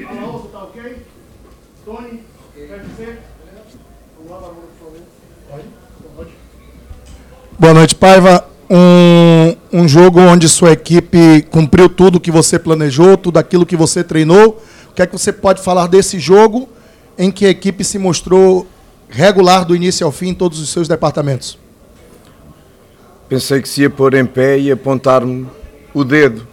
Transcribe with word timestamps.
Alaoso, 0.00 0.48
tá 0.48 0.62
ok? 0.64 0.96
Tony, 1.84 2.22
PFC? 2.54 3.18
Vamos 4.16 4.30
lá, 4.30 4.38
Barulho, 4.38 4.68
por 4.78 4.86
favor. 4.86 5.00
Pode? 5.50 5.64
Pode. 6.16 6.30
Boa 7.58 7.74
noite, 7.74 7.94
Paiva. 7.94 8.48
Um, 8.70 9.80
um 9.80 9.86
jogo 9.86 10.18
onde 10.18 10.48
sua 10.48 10.72
equipe 10.72 11.42
cumpriu 11.50 11.90
tudo 11.90 12.18
que 12.18 12.30
você 12.30 12.58
planejou, 12.58 13.18
tudo 13.18 13.36
aquilo 13.36 13.66
que 13.66 13.76
você 13.76 14.02
treinou. 14.02 14.62
O 14.88 14.94
que 14.94 15.02
é 15.02 15.06
que 15.06 15.12
você 15.12 15.30
pode 15.30 15.60
falar 15.62 15.88
desse 15.88 16.18
jogo 16.18 16.68
em 17.18 17.30
que 17.30 17.44
a 17.44 17.50
equipe 17.50 17.84
se 17.84 17.98
mostrou 17.98 18.66
regular 19.10 19.66
do 19.66 19.76
início 19.76 20.06
ao 20.06 20.12
fim 20.12 20.28
em 20.28 20.34
todos 20.34 20.58
os 20.58 20.70
seus 20.70 20.88
departamentos? 20.88 21.58
Pensei 23.28 23.60
que 23.60 23.68
se 23.68 23.82
ia 23.82 23.90
pôr 23.90 24.14
em 24.14 24.24
pé 24.24 24.58
e 24.58 24.72
apontar-me 24.72 25.46
o 25.92 26.02
dedo. 26.02 26.51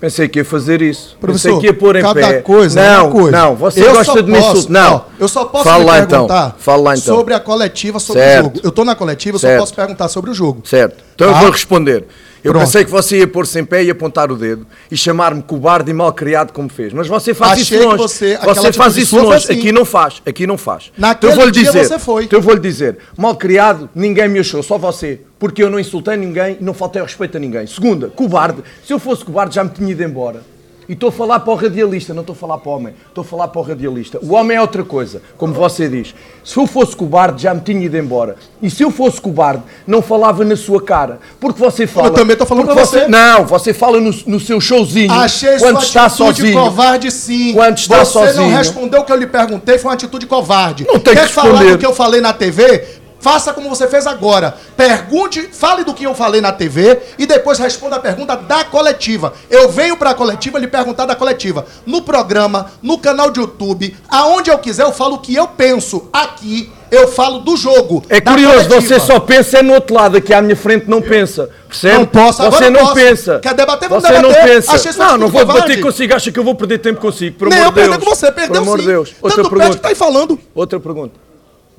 Pensei 0.00 0.28
que 0.28 0.38
ia 0.38 0.44
fazer 0.44 0.80
isso. 0.80 1.16
Professor, 1.20 1.48
Pensei 1.48 1.60
que 1.60 1.66
ia 1.66 1.74
pôr 1.74 1.96
em 1.96 2.02
cada 2.02 2.14
pé. 2.20 2.40
coisa 2.40 2.80
é 2.80 2.96
não, 2.96 3.04
uma 3.06 3.10
coisa. 3.12 3.30
não, 3.36 3.56
você 3.56 3.80
Eu 3.82 3.88
gosta 3.94 4.04
só 4.04 4.20
de 4.20 4.30
me 4.30 4.38
posso- 4.38 4.58
insultar. 4.58 4.70
Não, 4.90 5.04
eu 5.18 5.28
só 5.28 5.44
posso 5.44 5.64
Fala 5.64 5.84
lá 5.84 5.98
então. 5.98 6.08
perguntar 6.26 6.56
Fala 6.58 6.82
lá 6.82 6.96
então. 6.96 7.16
sobre 7.16 7.34
a 7.34 7.40
coletiva, 7.40 7.98
sobre 7.98 8.22
Certo. 8.22 8.40
o 8.40 8.44
jogo. 8.44 8.60
Eu 8.62 8.68
estou 8.68 8.84
na 8.84 8.94
coletiva, 8.94 9.34
eu 9.34 9.40
só 9.40 9.46
Certo. 9.48 9.60
posso 9.60 9.74
perguntar 9.74 10.08
sobre 10.08 10.30
o 10.30 10.34
jogo. 10.34 10.62
Certo. 10.64 11.02
Então 11.16 11.32
Tá? 11.32 11.36
eu 11.38 11.40
vou 11.42 11.50
responder. 11.50 12.04
Eu 12.44 12.52
Pronto. 12.52 12.64
pensei 12.66 12.84
que 12.84 12.90
você 12.90 13.18
ia 13.18 13.26
pôr-se 13.26 13.58
em 13.58 13.64
pé 13.64 13.82
e 13.82 13.90
apontar 13.90 14.30
o 14.30 14.36
dedo 14.36 14.66
e 14.90 14.96
chamar-me 14.96 15.42
cobarde 15.42 15.90
e 15.90 15.94
malcriado 15.94 16.52
como 16.52 16.68
fez. 16.68 16.92
Mas 16.92 17.06
você 17.08 17.34
faz 17.34 17.60
Achei 17.60 17.78
isso 17.78 17.86
longe. 17.88 17.98
você- 18.02 18.36
Você, 18.38 18.44
faz 18.44 18.58
atitude 18.78 19.00
isso 19.00 19.16
longe. 19.20 19.36
assim. 19.44 19.52
Aqui 19.58 19.72
não 19.72 19.84
faz. 19.84 20.22
Aqui 20.24 20.46
não 20.46 20.56
faz. 20.58 20.92
Naquele 20.96 21.18
então 21.18 21.30
eu 21.30 21.36
vou 21.36 21.44
lhe 21.46 21.64
dizer. 21.66 21.84
você 21.84 21.98
foi. 21.98 22.24
Então 22.24 22.38
eu 22.38 22.42
vou 22.42 22.54
lhe 22.54 22.60
dizer. 22.60 22.98
Malcriado, 23.16 23.90
ninguém 23.94 24.28
me 24.28 24.38
achou, 24.38 24.62
só 24.62 24.78
você. 24.78 25.20
Porque 25.38 25.62
eu 25.62 25.70
não 25.70 25.78
insultei 25.78 26.16
ninguém 26.16 26.56
e 26.60 26.64
não 26.64 26.74
faltei 26.74 27.02
respeito 27.02 27.36
a 27.36 27.40
ninguém. 27.40 27.66
Segunda, 27.66 28.08
cobarde. 28.08 28.62
Se 28.84 28.92
eu 28.92 28.98
fosse 28.98 29.24
cobarde 29.24 29.54
já 29.54 29.64
me 29.64 29.70
tinha 29.70 29.90
ido 29.90 30.02
embora. 30.02 30.40
E 30.88 30.94
estou 30.94 31.10
a 31.10 31.12
falar 31.12 31.40
para 31.40 31.52
o 31.52 31.54
radialista, 31.54 32.14
não 32.14 32.22
estou 32.22 32.32
a 32.32 32.36
falar 32.36 32.56
para 32.58 32.70
o 32.70 32.74
homem. 32.74 32.94
Estou 33.08 33.20
a 33.20 33.24
falar 33.24 33.48
para 33.48 33.60
o 33.60 33.62
radialista. 33.62 34.18
O 34.22 34.32
homem 34.32 34.56
é 34.56 34.60
outra 34.60 34.82
coisa, 34.82 35.20
como 35.36 35.52
você 35.52 35.86
diz. 35.86 36.14
Se 36.42 36.56
eu 36.56 36.66
fosse 36.66 36.96
cobarde, 36.96 37.42
já 37.42 37.52
me 37.52 37.60
tinha 37.60 37.84
ido 37.84 37.96
embora. 37.98 38.36
E 38.62 38.70
se 38.70 38.82
eu 38.82 38.90
fosse 38.90 39.20
cobarde, 39.20 39.62
não 39.86 40.00
falava 40.00 40.44
na 40.46 40.56
sua 40.56 40.80
cara. 40.80 41.18
Porque 41.38 41.60
você 41.60 41.86
fala. 41.86 42.10
também 42.10 42.32
estou 42.32 42.46
falando 42.46 42.64
porque 42.66 42.80
para 42.80 42.86
você. 42.86 43.06
Não, 43.06 43.44
você 43.44 43.74
fala 43.74 44.00
no, 44.00 44.10
no 44.26 44.40
seu 44.40 44.60
showzinho. 44.62 45.12
Achei 45.12 45.58
quando 45.58 45.82
está 45.82 46.06
atitude 46.06 46.36
sozinho. 46.40 46.54
covarde, 46.58 47.10
sim. 47.10 47.52
Quando 47.52 47.76
está 47.76 47.98
Você 48.04 48.12
sozinho. 48.12 48.48
não 48.48 48.56
respondeu 48.56 49.00
o 49.02 49.04
que 49.04 49.12
eu 49.12 49.16
lhe 49.16 49.26
perguntei, 49.26 49.76
foi 49.76 49.90
uma 49.90 49.94
atitude 49.94 50.26
covarde. 50.26 50.86
Não 50.86 50.98
tem 50.98 51.14
Quer 51.14 51.26
que 51.26 51.32
falar 51.34 51.50
responder. 51.50 51.72
do 51.72 51.78
que 51.78 51.84
eu 51.86 51.94
falei 51.94 52.22
na 52.22 52.32
TV? 52.32 52.84
Faça 53.20 53.52
como 53.52 53.68
você 53.68 53.88
fez 53.88 54.06
agora. 54.06 54.56
Pergunte, 54.76 55.48
fale 55.52 55.82
do 55.84 55.92
que 55.92 56.04
eu 56.04 56.14
falei 56.14 56.40
na 56.40 56.52
TV 56.52 56.98
e 57.18 57.26
depois 57.26 57.58
responda 57.58 57.96
a 57.96 58.00
pergunta 58.00 58.36
da 58.36 58.64
coletiva. 58.64 59.32
Eu 59.50 59.68
venho 59.70 59.96
para 59.96 60.10
a 60.10 60.14
coletiva 60.14 60.58
lhe 60.58 60.68
perguntar 60.68 61.04
da 61.04 61.16
coletiva. 61.16 61.66
No 61.84 62.02
programa, 62.02 62.70
no 62.80 62.96
canal 62.98 63.30
de 63.30 63.40
YouTube, 63.40 63.96
aonde 64.08 64.50
eu 64.50 64.58
quiser, 64.58 64.84
eu 64.84 64.92
falo 64.92 65.16
o 65.16 65.18
que 65.18 65.34
eu 65.34 65.48
penso. 65.48 66.08
Aqui, 66.12 66.72
eu 66.90 67.08
falo 67.08 67.40
do 67.40 67.56
jogo. 67.56 68.04
É 68.08 68.20
curioso, 68.20 68.68
coletiva. 68.68 68.80
você 68.80 69.00
só 69.00 69.18
pensa 69.18 69.58
é 69.58 69.62
no 69.62 69.74
outro 69.74 69.94
lado, 69.96 70.16
aqui 70.16 70.32
à 70.32 70.40
minha 70.40 70.56
frente 70.56 70.88
não 70.88 71.02
pensa. 71.02 71.50
Percebe? 71.68 71.98
Não 71.98 72.06
posso, 72.06 72.40
agora 72.42 72.56
Você 72.56 72.64
eu 72.66 72.70
não 72.70 72.80
posso. 72.80 72.94
pensa. 72.94 73.38
Quer 73.40 73.54
debater? 73.54 73.88
Vamos 73.88 74.04
Você 74.04 74.12
não 74.14 74.28
debater. 74.30 74.44
pensa. 74.54 74.72
Achei 74.72 74.92
não, 74.92 75.18
não 75.18 75.28
vou 75.28 75.44
debater 75.44 75.80
consigo. 75.80 76.14
Acha 76.14 76.30
que 76.32 76.38
eu 76.38 76.44
vou 76.44 76.54
perder 76.54 76.78
tempo 76.78 77.00
consigo? 77.00 77.36
Por 77.36 77.48
Nem 77.48 77.58
amor 77.58 77.66
eu 77.66 77.72
de 77.72 77.74
Deus. 77.80 77.88
perder 77.90 78.04
com 78.04 78.14
você, 78.14 78.32
perdeu 78.32 78.48
Por 78.54 78.68
amor 78.68 78.78
sim. 78.78 78.84
de 78.84 78.90
Deus. 78.90 79.14
Outra 79.20 79.36
Tanto 79.42 79.48
perde 79.50 79.58
pergunta. 79.58 79.76
que 79.76 79.82
tá 79.82 79.88
aí 79.88 79.94
falando. 79.94 80.38
Outra 80.54 80.80
pergunta. 80.80 81.27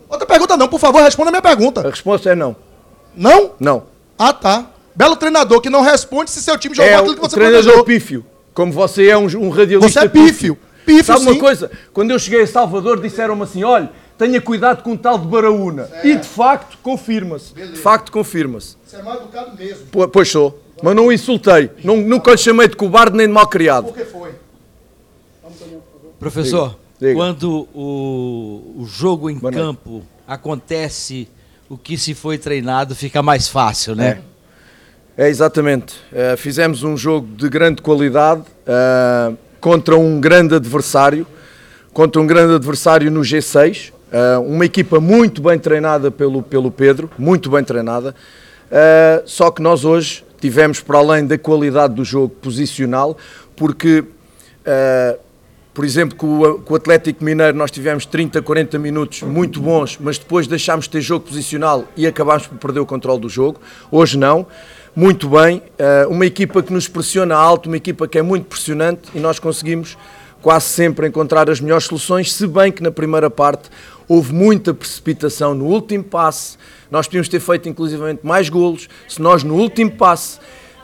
Outra 0.09 0.25
pergunta 0.25 0.57
não, 0.57 0.67
por 0.67 0.79
favor, 0.79 1.01
responda 1.03 1.29
a 1.29 1.31
minha 1.31 1.41
pergunta. 1.41 1.81
A 1.85 1.89
resposta 1.89 2.29
é 2.31 2.35
não. 2.35 2.55
Não? 3.15 3.51
Não. 3.59 3.83
Ah, 4.17 4.33
tá. 4.33 4.65
Belo 4.95 5.15
treinador 5.15 5.61
que 5.61 5.69
não 5.69 5.81
responde 5.81 6.31
se 6.31 6.41
seu 6.41 6.57
time 6.57 6.73
jogou 6.75 6.91
É 6.91 6.95
aquilo 6.95 7.15
que 7.15 7.21
você 7.21 7.35
treinador 7.35 7.61
planejou. 7.63 7.85
pífio. 7.85 8.25
Como 8.53 8.71
você 8.73 9.07
é 9.07 9.17
um, 9.17 9.25
um 9.37 9.49
radialista 9.49 10.01
Você 10.01 10.05
é 10.05 10.09
pífio. 10.09 10.57
Pífio, 10.85 11.03
Sabe 11.05 11.21
uma 11.21 11.33
sim. 11.33 11.39
coisa? 11.39 11.71
Quando 11.93 12.11
eu 12.11 12.17
cheguei 12.19 12.41
a 12.41 12.47
Salvador 12.47 12.99
disseram-me 12.99 13.43
assim, 13.43 13.63
olha, 13.63 13.91
tenha 14.17 14.41
cuidado 14.41 14.81
com 14.83 14.93
o 14.93 14.97
tal 14.97 15.17
de 15.19 15.27
Baraúna. 15.27 15.87
E 16.03 16.15
de 16.15 16.27
facto 16.27 16.77
confirma-se. 16.81 17.53
De 17.53 17.77
facto 17.77 18.11
confirma-se. 18.11 18.75
Você 18.85 18.95
é 18.97 19.03
mal 19.03 19.15
educado 19.17 19.55
mesmo. 19.55 19.85
Po- 19.91 20.07
Pois 20.07 20.27
sou. 20.29 20.59
Mas 20.81 20.95
não 20.95 21.07
o 21.07 21.13
insultei. 21.13 21.69
Não, 21.83 21.95
nunca 21.97 22.31
lhe 22.31 22.37
chamei 22.37 22.67
de 22.67 22.75
cobarde 22.75 23.15
nem 23.15 23.27
de 23.27 23.33
malcriado. 23.33 23.87
Por 23.87 23.95
que 23.95 24.05
foi? 24.05 24.31
Professor, 26.19 26.69
Diga. 26.69 26.79
Diga. 26.99 27.13
quando 27.13 27.67
o, 27.73 28.75
o 28.79 28.85
jogo 28.85 29.29
em 29.29 29.39
campo 29.39 30.03
acontece, 30.27 31.29
o 31.69 31.77
que 31.77 31.97
se 31.97 32.13
foi 32.13 32.37
treinado 32.37 32.93
fica 32.93 33.23
mais 33.23 33.47
fácil, 33.47 33.95
né? 33.95 34.21
É, 35.17 35.29
exatamente. 35.29 35.95
Eh, 36.13 36.35
fizemos 36.37 36.83
um 36.83 36.95
jogo 36.95 37.27
de 37.35 37.49
grande 37.49 37.81
qualidade 37.81 38.43
eh, 38.65 39.33
contra 39.59 39.97
um 39.97 40.19
grande 40.19 40.55
adversário, 40.55 41.25
contra 41.93 42.21
um 42.21 42.27
grande 42.27 42.55
adversário 42.55 43.11
no 43.11 43.21
G6, 43.21 43.91
eh, 44.11 44.37
uma 44.37 44.65
equipa 44.65 44.99
muito 44.99 45.41
bem 45.41 45.59
treinada 45.59 46.09
pelo, 46.09 46.41
pelo 46.41 46.71
Pedro, 46.71 47.09
muito 47.17 47.49
bem 47.49 47.63
treinada, 47.63 48.15
eh, 48.71 49.21
só 49.25 49.51
que 49.51 49.61
nós 49.61 49.83
hoje 49.85 50.23
tivemos, 50.39 50.79
para 50.79 50.97
além 50.97 51.27
da 51.27 51.37
qualidade 51.37 51.93
do 51.93 52.03
jogo 52.03 52.29
posicional, 52.29 53.17
porque 53.55 54.03
eh, 54.65 55.17
por 55.79 55.85
exemplo, 55.85 56.17
com 56.17 56.41
o, 56.41 56.59
com 56.59 56.73
o 56.73 56.75
Atlético 56.75 57.23
Mineiro 57.23 57.55
nós 57.55 57.71
tivemos 57.71 58.05
30, 58.05 58.41
40 58.41 58.77
minutos 58.77 59.21
muito 59.21 59.61
bons, 59.61 59.97
mas 59.97 60.17
depois 60.17 60.45
deixámos 60.45 60.83
de 60.83 60.91
ter 60.91 60.99
jogo 60.99 61.25
posicional 61.25 61.85
e 61.95 62.05
acabámos 62.05 62.47
por 62.47 62.57
perder 62.57 62.81
o 62.81 62.85
controle 62.85 63.21
do 63.21 63.29
jogo. 63.29 63.61
Hoje 63.89 64.17
não. 64.17 64.45
Muito 64.93 65.29
bem. 65.29 65.61
eh, 65.77 66.05
uma 66.09 66.25
equipa 66.25 66.61
que 66.61 66.73
nos 66.73 66.89
pressiona 66.89 67.33
alto, 67.33 67.67
uma 67.67 67.77
equipa 67.77 68.09
que 68.09 68.17
é 68.17 68.21
muito 68.21 68.47
pressionante 68.47 69.03
e 69.15 69.21
nós 69.21 69.39
conseguimos 69.39 69.97
quase 70.41 70.65
sempre 70.65 71.07
encontrar 71.07 71.49
as 71.49 71.61
melhores 71.61 71.85
soluções, 71.85 72.33
se 72.33 72.45
bem 72.45 72.73
que 72.73 72.83
na 72.83 72.91
primeira 72.91 73.29
parte 73.29 73.69
houve 74.05 74.33
muita 74.33 74.73
precipitação 74.73 75.55
no 75.55 75.63
último 75.63 76.03
passe. 76.03 76.57
Nós 76.91 77.07
podíamos 77.07 77.29
ter 77.29 77.39
feito 77.39 77.69
inclusivamente 77.69 78.19
mais 78.21 78.49
golos 78.49 78.89
se 79.07 79.21
nós 79.21 79.45
no 79.45 79.55
último 79.55 79.91
passe 79.91 80.39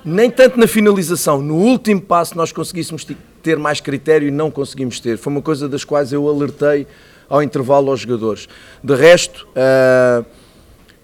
nem 0.05 0.29
tanto 0.29 0.57
na 0.57 0.67
finalização, 0.67 1.41
no 1.41 1.55
último 1.55 2.00
passo 2.00 2.38
nós 2.38 2.51
conseguíssemos 2.53 3.03
ter 3.45 3.59
mais 3.59 3.79
critério 3.79 4.28
e 4.28 4.31
não 4.31 4.50
conseguimos 4.50 5.00
ter. 5.00 5.19
Foi 5.19 5.31
uma 5.31 5.41
coisa 5.41 5.69
das 5.69 5.83
quais 5.83 6.11
eu 6.11 6.28
alertei 6.28 6.88
ao 7.29 7.44
intervalo 7.44 7.91
aos 7.91 8.00
jogadores. 8.00 8.50
De 8.83 8.95
resto, 8.95 9.47
ah, 9.56 10.23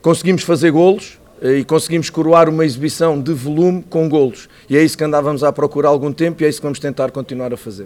conseguimos 0.02 0.41
fazer 0.41 0.72
golos 0.72 1.19
eh, 1.40 1.59
e 1.59 1.63
conseguimos 1.63 2.09
coroar 2.09 2.50
uma 2.50 2.66
exibição 2.66 3.22
de 3.22 3.31
volume 3.31 3.85
com 3.88 4.09
golos. 4.09 4.50
E 4.68 4.75
é 4.75 4.84
isso 4.84 4.97
que 4.97 5.03
andávamos 5.03 5.44
à 5.44 5.51
procura 5.51 5.88
há 5.88 5.91
algum 5.91 6.12
tempo 6.12 6.41
e 6.41 6.46
é 6.47 6.50
isso 6.50 6.59
que 6.59 6.66
vamos 6.66 6.80
tentar 6.80 7.12
continuar 7.12 7.53
a 7.53 7.57
fazer. 7.57 7.85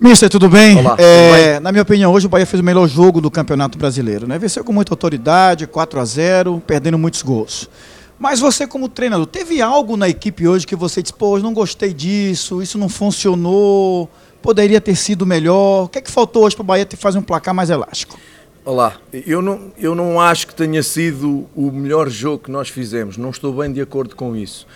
Mister, 0.00 0.28
tudo 0.28 0.48
bem? 0.48 0.78
Olá, 0.78 0.96
É, 0.98 1.28
tudo 1.28 1.36
bem? 1.36 1.60
Na 1.60 1.70
minha 1.70 1.82
opinião, 1.82 2.12
hoje 2.12 2.26
o 2.26 2.28
Bahia 2.28 2.46
fez 2.46 2.60
o 2.60 2.64
melhor 2.64 2.88
jogo 2.88 3.20
do 3.20 3.30
Campeonato 3.30 3.78
Brasileiro. 3.78 4.26
Né? 4.26 4.38
Venceu 4.38 4.64
com 4.64 4.72
muita 4.72 4.92
autoridade, 4.92 5.68
4 5.68 6.00
a 6.00 6.04
0 6.04 6.62
perdendo 6.66 6.98
muitos 6.98 7.22
gols. 7.22 7.68
Mas 8.18 8.40
você, 8.40 8.66
como 8.66 8.88
treinador, 8.88 9.26
teve 9.26 9.62
algo 9.62 9.96
na 9.96 10.08
equipe 10.08 10.48
hoje 10.48 10.66
que 10.66 10.74
você 10.74 11.00
disse, 11.00 11.14
pô, 11.14 11.28
hoje 11.28 11.44
não 11.44 11.54
gostei 11.54 11.94
disso, 11.94 12.60
isso 12.60 12.76
não 12.76 12.88
funcionou, 12.88 14.10
poderia 14.42 14.80
ter 14.80 14.96
sido 14.96 15.24
melhor. 15.24 15.84
O 15.84 15.88
que 15.88 15.98
é 15.98 16.02
que 16.02 16.10
faltou 16.10 16.44
hoje 16.44 16.56
para 16.56 16.62
o 16.62 16.66
Bahia 16.66 16.84
ter 16.84 16.96
fazer 16.96 17.18
um 17.18 17.22
placar 17.22 17.54
mais 17.54 17.70
elástico? 17.70 18.18
Olá, 18.64 18.96
eu 19.12 19.40
não, 19.40 19.72
eu 19.78 19.94
não 19.94 20.20
acho 20.20 20.48
que 20.48 20.54
tenha 20.54 20.82
sido 20.82 21.48
o 21.54 21.70
melhor 21.70 22.10
jogo 22.10 22.44
que 22.44 22.50
nós 22.50 22.68
fizemos, 22.68 23.16
não 23.16 23.30
estou 23.30 23.52
bem 23.52 23.72
de 23.72 23.80
acordo 23.80 24.16
com 24.16 24.34
isso. 24.34 24.66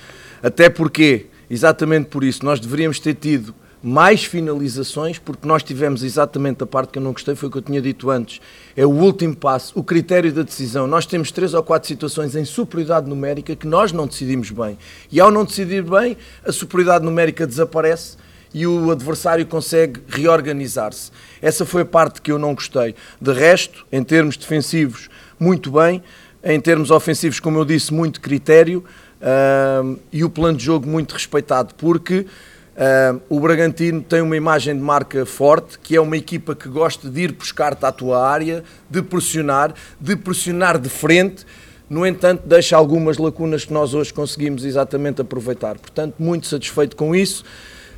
Até 0.41 0.70
porque, 0.70 1.26
exatamente 1.50 2.06
por 2.06 2.22
isso, 2.22 2.44
nós 2.44 2.60
deveríamos 2.60 3.00
ter 3.00 3.14
tido 3.14 3.54
mais 3.82 4.25
finalizações, 4.25 5.19
porque 5.19 5.47
nós 5.47 5.62
tivemos 5.62 6.04
exatamente 6.04 6.62
a 6.62 6.66
parte 6.66 6.93
que 6.93 6.98
eu 6.98 7.03
não 7.03 7.12
gostei, 7.12 7.34
foi 7.34 7.48
o 7.48 7.53
que 7.53 7.59
eu 7.59 7.62
tinha 7.62 7.82
dito 7.82 8.10
antes. 8.10 8.41
É 8.76 8.87
o 8.87 8.91
último 8.91 9.34
passo, 9.34 9.72
o 9.78 9.82
critério 9.82 10.32
da 10.32 10.43
decisão. 10.43 10.87
Nós 10.87 11.04
temos 11.04 11.32
três 11.32 11.53
ou 11.53 11.62
quatro 11.62 11.88
situações 11.88 12.37
em 12.37 12.44
superioridade 12.44 13.09
numérica 13.09 13.56
que 13.56 13.66
nós 13.66 13.91
não 13.91 14.06
decidimos 14.06 14.50
bem. 14.50 14.78
E 15.10 15.20
ao 15.20 15.31
não 15.31 15.44
decidir 15.44 15.82
bem, 15.82 16.16
a 16.47 16.53
superioridade 16.53 17.04
numérica 17.04 17.47
desaparece 17.47 18.16
e 18.54 18.66
o 18.66 18.91
adversário 18.91 19.44
consegue 19.47 20.00
reorganizar-se. 20.08 21.11
Essa 21.40 21.64
foi 21.64 21.82
a 21.82 21.87
parte 21.87 22.20
que 22.20 22.31
eu 22.31 22.38
não 22.38 22.55
gostei. 22.55 22.94
De 23.20 23.32
resto, 23.32 23.84
em 23.90 24.05
termos 24.05 24.37
defensivos, 24.37 25.08
muito 25.40 25.73
bem. 25.73 26.02
Em 26.44 26.61
termos 26.61 26.90
ofensivos, 26.90 27.40
como 27.40 27.58
eu 27.58 27.64
disse, 27.64 27.93
muito 27.93 28.20
critério. 28.20 28.84
ahm, 29.20 29.96
e 30.12 30.25
o 30.25 30.29
plano 30.29 30.58
de 30.58 30.64
jogo 30.64 30.88
muito 30.88 31.12
respeitado, 31.12 31.75
porque 31.76 32.26
ahm, 32.76 33.20
o 33.28 33.40
Bragantino 33.40 34.02
tem 34.02 34.20
uma 34.20 34.36
imagem 34.36 34.74
de 34.74 34.80
marca 34.80 35.24
forte, 35.26 35.78
que 35.78 35.96
é 35.96 36.00
uma 36.00 36.16
equipa 36.16 36.54
que 36.54 36.69
gosta 36.69 37.08
de 37.08 37.20
ir 37.20 37.32
buscar-te 37.32 37.84
à 37.84 37.92
tua 37.92 38.26
área, 38.26 38.64
de 38.88 39.02
pressionar, 39.02 39.74
de 40.00 40.16
pressionar 40.16 40.78
de 40.78 40.88
frente. 40.88 41.46
No 41.88 42.06
entanto, 42.06 42.42
deixa 42.46 42.76
algumas 42.76 43.19
lacunas 43.19 43.64
que 43.64 43.72
nós 43.72 43.94
hoje 43.94 44.12
conseguimos 44.12 44.64
exatamente 44.64 45.20
aproveitar. 45.20 45.78
Portanto, 45.78 46.14
muito 46.19 46.46
satisfeito 46.46 46.96
com 46.96 47.14
isso 47.14 47.44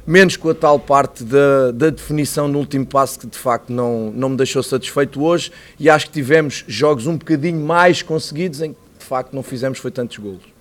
menos 0.07 0.37
com 0.37 0.51
a 0.51 0.55
tal 0.55 0.79
parte 0.79 1.25
da, 1.25 1.71
da 1.73 1.91
definição 1.91 2.47
no 2.47 2.59
último 2.59 2.87
passo 2.87 3.19
que 3.19 3.27
de 3.27 3.39
facto 3.39 3.73
não, 3.73 4.11
não 4.11 4.29
me 4.31 4.37
deixou 4.37 4.63
satisfeito 4.63 5.23
hoje 5.23 5.51
e 5.79 5.89
acho 5.89 6.07
que 6.07 6.13
tivemos 6.13 6.65
jogos 6.69 7.07
um 7.07 7.17
bocadinho 7.17 7.61
mais 7.61 8.03
conseguidos 8.03 8.61
em 8.61 8.73
que 8.73 8.79
de 8.99 9.05
facto 9.05 9.33
não 9.33 9.43
fizemos 9.43 9.79
foi 9.79 9.91
tantos 9.91 10.19
golos. 10.19 10.54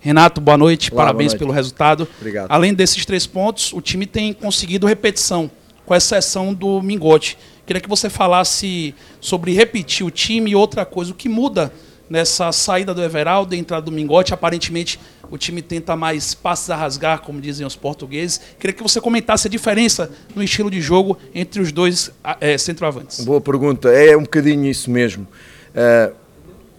Renato, 0.00 0.40
boa 0.40 0.56
noite. 0.56 0.92
Olá, 0.92 1.04
Parabéns 1.04 1.32
boa 1.32 1.38
noite. 1.38 1.38
pelo 1.38 1.52
resultado. 1.52 2.08
Obrigado. 2.18 2.50
Além 2.50 2.72
desses 2.72 3.04
três 3.04 3.26
pontos, 3.26 3.72
o 3.72 3.80
time 3.80 4.06
tem 4.06 4.32
conseguido 4.32 4.86
repetição. 4.86 5.50
com 5.84 5.94
exceção 5.94 6.52
do 6.52 6.82
Mingote. 6.82 7.38
Queria 7.66 7.80
que 7.80 7.88
você 7.88 8.10
falasse 8.10 8.94
sobre 9.22 9.52
repetir 9.54 10.04
o 10.04 10.10
time 10.10 10.50
e 10.50 10.54
outra 10.54 10.84
coisa, 10.84 11.12
o 11.12 11.14
que 11.14 11.30
muda 11.30 11.72
nessa 12.10 12.52
saída 12.52 12.92
do 12.92 13.02
Everaldo 13.02 13.54
e 13.54 13.58
entrada 13.58 13.86
do 13.86 13.92
Mingote. 13.92 14.34
Aparentemente, 14.34 15.00
o 15.30 15.38
time 15.38 15.62
tenta 15.62 15.96
mais 15.96 16.34
passes 16.34 16.68
a 16.70 16.76
rasgar, 16.76 17.20
como 17.20 17.40
dizem 17.40 17.66
os 17.66 17.74
portugueses. 17.76 18.40
Queria 18.58 18.74
que 18.74 18.82
você 18.82 19.00
comentasse 19.00 19.48
a 19.48 19.50
diferença 19.50 20.10
no 20.34 20.42
estilo 20.42 20.70
de 20.70 20.80
jogo 20.80 21.18
entre 21.34 21.60
os 21.60 21.72
dois 21.72 22.10
é, 22.40 22.56
centroavantes. 22.58 23.24
Boa 23.24 23.40
pergunta. 23.40 23.88
É 23.88 24.16
um 24.16 24.22
bocadinho 24.22 24.66
isso 24.66 24.90
mesmo. 24.90 25.26
Uh, 25.70 26.14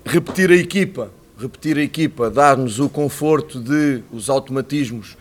repetir 0.06 0.52
a 0.52 0.56
equipa, 0.56 1.12
repetir 1.40 1.78
a 1.78 1.82
equipa, 1.82 2.30
dar-nos 2.30 2.80
o 2.80 2.90
conforto 2.90 3.60
de 3.60 4.04
os 4.12 4.30
automatismos 4.30 5.18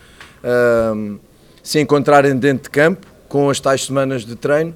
se 1.63 1.81
encontrarem 1.81 2.37
dentro 2.37 2.65
de 2.65 2.71
campo, 2.71 3.07
com 3.29 3.51
as 3.51 3.61
tais 3.61 3.85
semanas 3.85 4.25
de 4.25 4.35
treino 4.37 4.75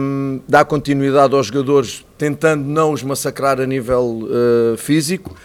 um, 0.00 0.40
dá 0.48 0.64
continuidade 0.64 1.34
aos 1.34 1.46
jogadores, 1.46 2.04
tentando 2.16 2.64
não 2.64 2.92
os 2.92 3.02
massacrar 3.02 3.60
a 3.60 3.66
nível 3.66 4.22
uh, 4.22 4.76
físico. 4.76 5.36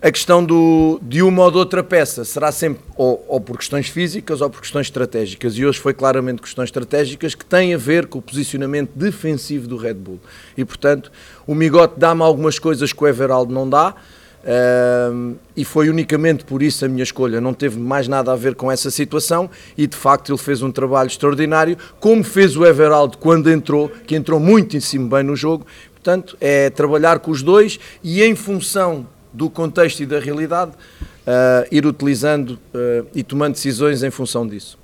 A 0.00 0.10
questão 0.10 0.44
do, 0.44 0.98
de 1.00 1.22
uma 1.22 1.44
ou 1.44 1.50
de 1.50 1.58
outra 1.58 1.82
peça 1.82 2.24
será 2.24 2.50
sempre 2.50 2.82
ou, 2.96 3.24
ou, 3.28 3.40
por 3.40 3.56
questões 3.56 3.88
físicas 3.88 4.40
ou 4.40 4.50
por 4.50 4.60
questões 4.60 4.86
estratégicas. 4.86 5.56
E 5.56 5.64
hoje 5.64 5.78
foi 5.78 5.94
claramente 5.94 6.42
questões 6.42 6.68
estratégicas 6.68 7.36
que 7.36 7.44
têm 7.44 7.72
a 7.72 7.78
ver 7.78 8.06
com 8.06 8.18
o 8.18 8.22
posicionamento 8.22 8.90
defensivo 8.96 9.68
do 9.68 9.76
Red 9.76 9.94
Bull. 9.94 10.18
E 10.56 10.64
portanto, 10.64 11.12
o 11.46 11.54
Migote 11.54 11.94
dá-me 11.98 12.22
algumas 12.22 12.58
coisas 12.58 12.92
que 12.92 13.02
o 13.02 13.06
Everaldo 13.06 13.54
não 13.54 13.68
dá. 13.68 13.94
Uh, 14.42 15.36
e 15.56 15.64
foi 15.64 15.88
unicamente 15.88 16.44
por 16.44 16.62
isso 16.62 16.84
a 16.84 16.88
minha 16.88 17.04
escolha, 17.04 17.40
não 17.40 17.54
teve 17.54 17.78
mais 17.78 18.08
nada 18.08 18.32
a 18.32 18.36
ver 18.36 18.56
com 18.56 18.72
essa 18.72 18.90
situação 18.90 19.48
e 19.78 19.86
de 19.86 19.96
facto 19.96 20.32
ele 20.32 20.38
fez 20.38 20.62
um 20.62 20.72
trabalho 20.72 21.06
extraordinário, 21.06 21.78
como 22.00 22.24
fez 22.24 22.56
o 22.56 22.66
Everaldo 22.66 23.18
quando 23.18 23.48
entrou, 23.48 23.88
que 23.88 24.16
entrou 24.16 24.40
muitíssimo 24.40 25.08
bem 25.08 25.22
no 25.22 25.36
jogo. 25.36 25.64
Portanto, 25.92 26.36
é 26.40 26.70
trabalhar 26.70 27.20
com 27.20 27.30
os 27.30 27.40
dois 27.40 27.78
e 28.02 28.20
em 28.20 28.34
função 28.34 29.06
do 29.32 29.48
contexto 29.48 30.00
e 30.00 30.06
da 30.06 30.18
realidade, 30.18 30.72
uh, 30.72 31.66
ir 31.70 31.86
utilizando 31.86 32.58
uh, 32.74 33.06
e 33.14 33.22
tomando 33.22 33.54
decisões 33.54 34.02
em 34.02 34.10
função 34.10 34.46
disso. 34.46 34.76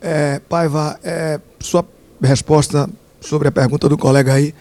É, 0.00 0.40
Paiva, 0.46 0.98
é, 1.02 1.40
sua 1.58 1.84
resposta 2.22 2.88
sobre 3.20 3.48
a 3.48 3.52
pergunta 3.52 3.88
do 3.88 3.96
colega 3.96 4.34
aí 4.34 4.54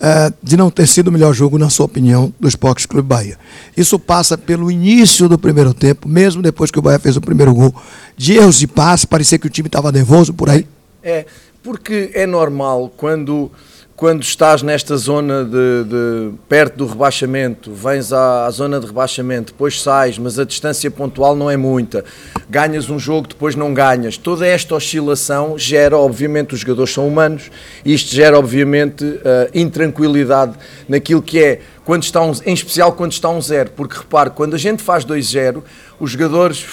é, 0.00 0.32
de 0.42 0.56
não 0.56 0.70
ter 0.70 0.86
sido 0.86 1.08
o 1.08 1.12
melhor 1.12 1.32
jogo, 1.32 1.58
na 1.58 1.70
sua 1.70 1.86
opinião, 1.86 2.32
do 2.38 2.48
Esporte 2.48 2.86
Clube 2.86 3.08
Bahia. 3.08 3.38
Isso 3.76 3.98
passa 3.98 4.36
pelo 4.36 4.70
início 4.70 5.28
do 5.28 5.38
primeiro 5.38 5.72
tempo, 5.72 6.08
mesmo 6.08 6.42
depois 6.42 6.70
que 6.70 6.78
o 6.78 6.82
Bahia 6.82 6.98
fez 6.98 7.16
o 7.16 7.20
primeiro 7.20 7.54
gol, 7.54 7.74
de 8.16 8.34
erros 8.34 8.58
de 8.58 8.66
passe, 8.66 9.06
parecia 9.06 9.38
que 9.38 9.46
o 9.46 9.50
time 9.50 9.68
estava 9.68 9.90
nervoso 9.90 10.34
por 10.34 10.50
aí. 10.50 10.66
É, 11.02 11.26
porque 11.62 12.10
é 12.14 12.26
normal 12.26 12.92
quando 12.96 13.50
quando 13.96 14.24
estás 14.24 14.60
nesta 14.60 14.96
zona 14.96 15.44
de, 15.44 15.84
de, 15.84 16.32
perto 16.48 16.78
do 16.78 16.86
rebaixamento, 16.86 17.72
vens 17.72 18.12
à, 18.12 18.44
à, 18.44 18.50
zona 18.50 18.80
de 18.80 18.86
rebaixamento, 18.86 19.52
depois 19.52 19.80
sais, 19.80 20.18
mas 20.18 20.36
a 20.36 20.44
distância 20.44 20.90
pontual 20.90 21.36
não 21.36 21.48
é 21.48 21.56
muita, 21.56 22.04
ganhas 22.50 22.90
um 22.90 22.98
jogo, 22.98 23.28
depois 23.28 23.54
não 23.54 23.72
ganhas. 23.72 24.16
Toda 24.16 24.44
esta 24.46 24.74
oscilação 24.74 25.56
gera, 25.56 25.96
obviamente, 25.96 26.54
os 26.54 26.60
jogadores 26.60 26.92
são 26.92 27.06
humanos, 27.06 27.50
isto 27.84 28.12
gera, 28.12 28.36
obviamente, 28.36 29.04
uh, 29.04 29.20
intranquilidade 29.54 30.54
naquilo 30.88 31.22
que 31.22 31.38
é, 31.42 31.60
quando 31.84 32.02
está 32.02 32.20
um, 32.20 32.32
em 32.44 32.52
especial 32.52 32.92
quando 32.94 33.12
está 33.12 33.28
um 33.28 33.40
zero, 33.40 33.70
porque 33.76 33.96
repare, 33.96 34.30
quando 34.30 34.54
a 34.54 34.58
gente 34.58 34.82
faz 34.82 35.04
2-0, 35.04 35.62
os 36.00 36.10
jogadores 36.10 36.66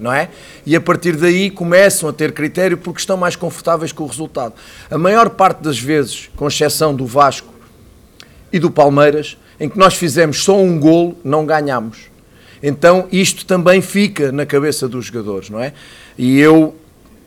não 0.00 0.12
é? 0.12 0.30
E 0.64 0.74
a 0.74 0.80
partir 0.80 1.14
daí 1.16 1.50
começam 1.50 2.08
a 2.08 2.12
ter 2.12 2.32
critério 2.32 2.78
porque 2.78 3.00
estão 3.00 3.16
mais 3.16 3.36
confortáveis 3.36 3.92
com 3.92 4.04
o 4.04 4.06
resultado. 4.06 4.54
A 4.90 4.96
maior 4.96 5.30
parte 5.30 5.62
das 5.62 5.78
vezes, 5.78 6.30
com 6.34 6.48
exceção 6.48 6.94
do 6.94 7.06
Vasco 7.06 7.52
e 8.52 8.58
do 8.58 8.70
Palmeiras, 8.70 9.36
em 9.60 9.68
que 9.68 9.78
nós 9.78 9.94
fizemos 9.94 10.42
só 10.42 10.58
um 10.58 10.80
golo, 10.80 11.16
não 11.22 11.44
ganhamos. 11.44 12.10
Então 12.62 13.06
isto 13.12 13.44
também 13.44 13.80
fica 13.80 14.32
na 14.32 14.46
cabeça 14.46 14.88
dos 14.88 15.06
jogadores, 15.06 15.50
não 15.50 15.60
é? 15.60 15.72
E 16.16 16.38
eu, 16.38 16.74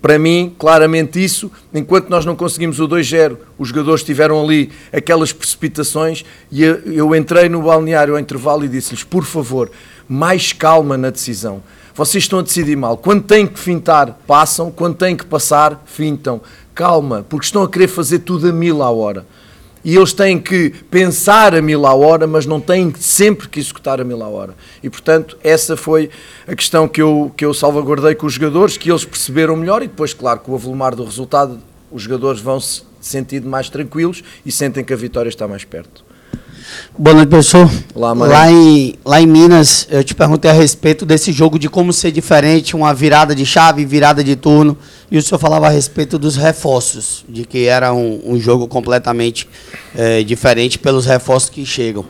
para 0.01 0.19
mim, 0.19 0.53
claramente 0.57 1.23
isso, 1.23 1.51
enquanto 1.73 2.09
nós 2.09 2.25
não 2.25 2.35
conseguimos 2.35 2.79
o 2.79 2.87
2-0, 2.87 3.37
os 3.57 3.69
jogadores 3.69 4.03
tiveram 4.03 4.43
ali 4.43 4.71
aquelas 4.91 5.31
precipitações 5.31 6.25
e 6.51 6.63
eu 6.63 7.15
entrei 7.15 7.49
no 7.49 7.61
balneário 7.61 8.15
ao 8.15 8.19
intervalo 8.19 8.65
e 8.65 8.67
disse-lhes, 8.67 9.03
por 9.03 9.23
favor, 9.23 9.71
mais 10.07 10.53
calma 10.53 10.97
na 10.97 11.09
decisão 11.09 11.63
vocês 11.95 12.23
estão 12.23 12.39
a 12.39 12.41
decidir 12.41 12.75
mal. 12.75 12.97
Quando 12.97 13.23
têm 13.23 13.45
que 13.45 13.59
fintar, 13.59 14.19
passam. 14.25 14.71
Quando 14.71 14.95
têm 14.95 15.15
que 15.15 15.25
passar, 15.25 15.83
fintam. 15.85 16.41
Calma, 16.73 17.25
porque 17.29 17.45
estão 17.45 17.61
a 17.61 17.69
querer 17.69 17.87
fazer 17.87 18.19
tudo 18.19 18.49
a 18.49 18.51
mil 18.51 18.81
à 18.81 18.89
hora. 18.89 19.25
E 19.85 19.95
eles 19.95 20.13
têm 20.13 20.39
que 20.39 20.69
pensar 20.89 21.53
a 21.53 21.61
mil 21.61 21.85
à 21.85 21.93
hora, 21.93 22.25
mas 22.25 22.45
não 22.45 22.59
têm 22.59 22.93
sempre 22.97 23.49
que 23.49 23.59
executar 23.59 23.99
a 23.99 24.03
mil 24.03 24.23
à 24.23 24.27
hora. 24.27 24.55
E, 24.81 24.89
portanto, 24.89 25.37
essa 25.43 25.75
foi 25.75 26.09
a 26.47 26.55
questão 26.55 26.87
que 26.87 27.01
eu, 27.01 27.31
que 27.35 27.43
eu 27.43 27.53
salvaguardei 27.53 28.15
com 28.15 28.25
os 28.25 28.33
jogadores, 28.33 28.77
que 28.77 28.89
eles 28.89 29.03
perceberam 29.03 29.57
melhor 29.57 29.83
e 29.83 29.87
depois, 29.87 30.13
claro, 30.13 30.39
com 30.39 30.53
o 30.53 30.55
avolumar 30.55 30.95
do 30.95 31.03
resultado, 31.03 31.59
os 31.91 32.01
jogadores 32.03 32.39
vão 32.39 32.59
se 32.59 32.83
sentir 33.01 33.41
mais 33.41 33.69
tranquilos 33.69 34.23
e 34.45 34.51
sentem 34.51 34.83
que 34.85 34.93
a 34.93 34.97
vitória 34.97 35.29
está 35.29 35.47
mais 35.47 35.65
perto. 35.65 36.03
Boa 36.97 37.15
noite, 37.15 37.29
professor. 37.29 37.69
Olá, 37.93 38.13
lá, 38.13 38.51
em, 38.51 38.95
lá 39.03 39.21
em 39.21 39.27
Minas, 39.27 39.87
eu 39.89 40.03
te 40.03 40.13
perguntei 40.13 40.49
a 40.49 40.53
respeito 40.53 41.05
desse 41.05 41.31
jogo 41.31 41.57
de 41.57 41.67
como 41.69 41.91
ser 41.91 42.11
diferente, 42.11 42.75
uma 42.75 42.93
virada 42.93 43.35
de 43.35 43.45
chave, 43.45 43.85
virada 43.85 44.23
de 44.23 44.35
turno, 44.35 44.77
e 45.11 45.17
o 45.17 45.21
senhor 45.21 45.39
falava 45.39 45.67
a 45.67 45.69
respeito 45.69 46.17
dos 46.17 46.35
reforços, 46.35 47.25
de 47.27 47.45
que 47.45 47.65
era 47.65 47.93
um, 47.93 48.21
um 48.25 48.39
jogo 48.39 48.67
completamente 48.67 49.47
é, 49.95 50.23
diferente 50.23 50.77
pelos 50.79 51.05
reforços 51.05 51.49
que 51.49 51.65
chegam. 51.65 52.05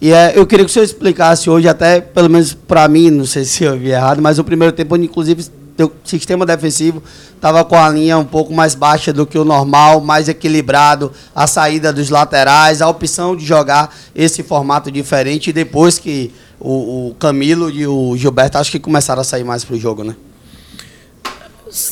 E 0.00 0.12
é, 0.12 0.32
eu 0.36 0.46
queria 0.46 0.64
que 0.64 0.70
o 0.70 0.72
senhor 0.72 0.84
explicasse 0.84 1.50
hoje, 1.50 1.68
até 1.68 2.00
pelo 2.00 2.30
menos 2.30 2.54
para 2.54 2.86
mim, 2.86 3.10
não 3.10 3.26
sei 3.26 3.44
se 3.44 3.64
eu 3.64 3.76
vi 3.76 3.90
errado, 3.90 4.22
mas 4.22 4.38
o 4.38 4.44
primeiro 4.44 4.72
tempo, 4.72 4.96
inclusive, 4.96 5.44
o 5.84 5.92
sistema 6.04 6.44
defensivo 6.44 7.02
estava 7.34 7.64
com 7.64 7.76
a 7.76 7.88
linha 7.88 8.18
um 8.18 8.24
pouco 8.24 8.52
mais 8.52 8.74
baixa 8.74 9.12
do 9.12 9.24
que 9.24 9.38
o 9.38 9.44
normal, 9.44 10.00
mais 10.00 10.28
equilibrado, 10.28 11.12
a 11.34 11.46
saída 11.46 11.92
dos 11.92 12.10
laterais, 12.10 12.82
a 12.82 12.88
opção 12.88 13.36
de 13.36 13.44
jogar 13.44 13.94
esse 14.14 14.42
formato 14.42 14.90
diferente, 14.90 15.52
depois 15.52 15.98
que 15.98 16.32
o, 16.58 17.08
o 17.08 17.14
Camilo 17.14 17.70
e 17.70 17.86
o 17.86 18.16
Gilberto 18.16 18.58
acho 18.58 18.72
que 18.72 18.80
começaram 18.80 19.20
a 19.20 19.24
sair 19.24 19.44
mais 19.44 19.64
para 19.64 19.76
o 19.76 19.78
jogo, 19.78 20.02
né? 20.02 20.16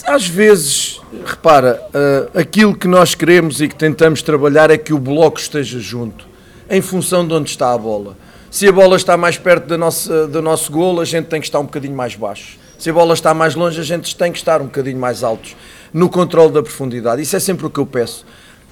Às 0.06 0.26
vezes, 0.26 1.00
repara, 1.24 1.80
uh, 1.88 2.38
aquilo 2.38 2.74
que 2.74 2.88
nós 2.88 3.14
queremos 3.14 3.60
e 3.60 3.68
que 3.68 3.74
tentamos 3.74 4.22
trabalhar 4.22 4.70
é 4.70 4.78
que 4.78 4.92
o 4.92 4.98
bloco 4.98 5.38
esteja 5.38 5.78
junto, 5.78 6.26
em 6.68 6.80
função 6.80 7.26
de 7.26 7.34
onde 7.34 7.50
está 7.50 7.72
a 7.72 7.78
bola. 7.78 8.16
Se 8.50 8.66
a 8.66 8.72
bola 8.72 8.96
está 8.96 9.18
mais 9.18 9.36
perto 9.36 9.66
da 9.66 9.76
nossa, 9.76 10.26
do 10.26 10.40
nosso 10.40 10.72
golo, 10.72 11.00
a 11.00 11.04
gente 11.04 11.26
tem 11.26 11.40
que 11.40 11.46
estar 11.46 11.60
um 11.60 11.64
bocadinho 11.64 11.94
mais 11.94 12.16
baixo 12.16 12.65
se 12.78 12.90
a 12.90 12.92
bola 12.92 13.14
está 13.14 13.32
mais 13.32 13.54
longe, 13.54 13.80
a 13.80 13.84
gente 13.84 14.14
tem 14.16 14.30
que 14.30 14.38
estar 14.38 14.60
um 14.60 14.66
bocadinho 14.66 14.98
mais 14.98 15.22
altos 15.22 15.56
no 15.92 16.08
controle 16.08 16.52
da 16.52 16.62
profundidade. 16.62 17.22
Isso 17.22 17.36
é 17.36 17.40
sempre 17.40 17.66
o 17.66 17.70
que 17.70 17.80
eu 17.80 17.86
peço. 17.86 18.24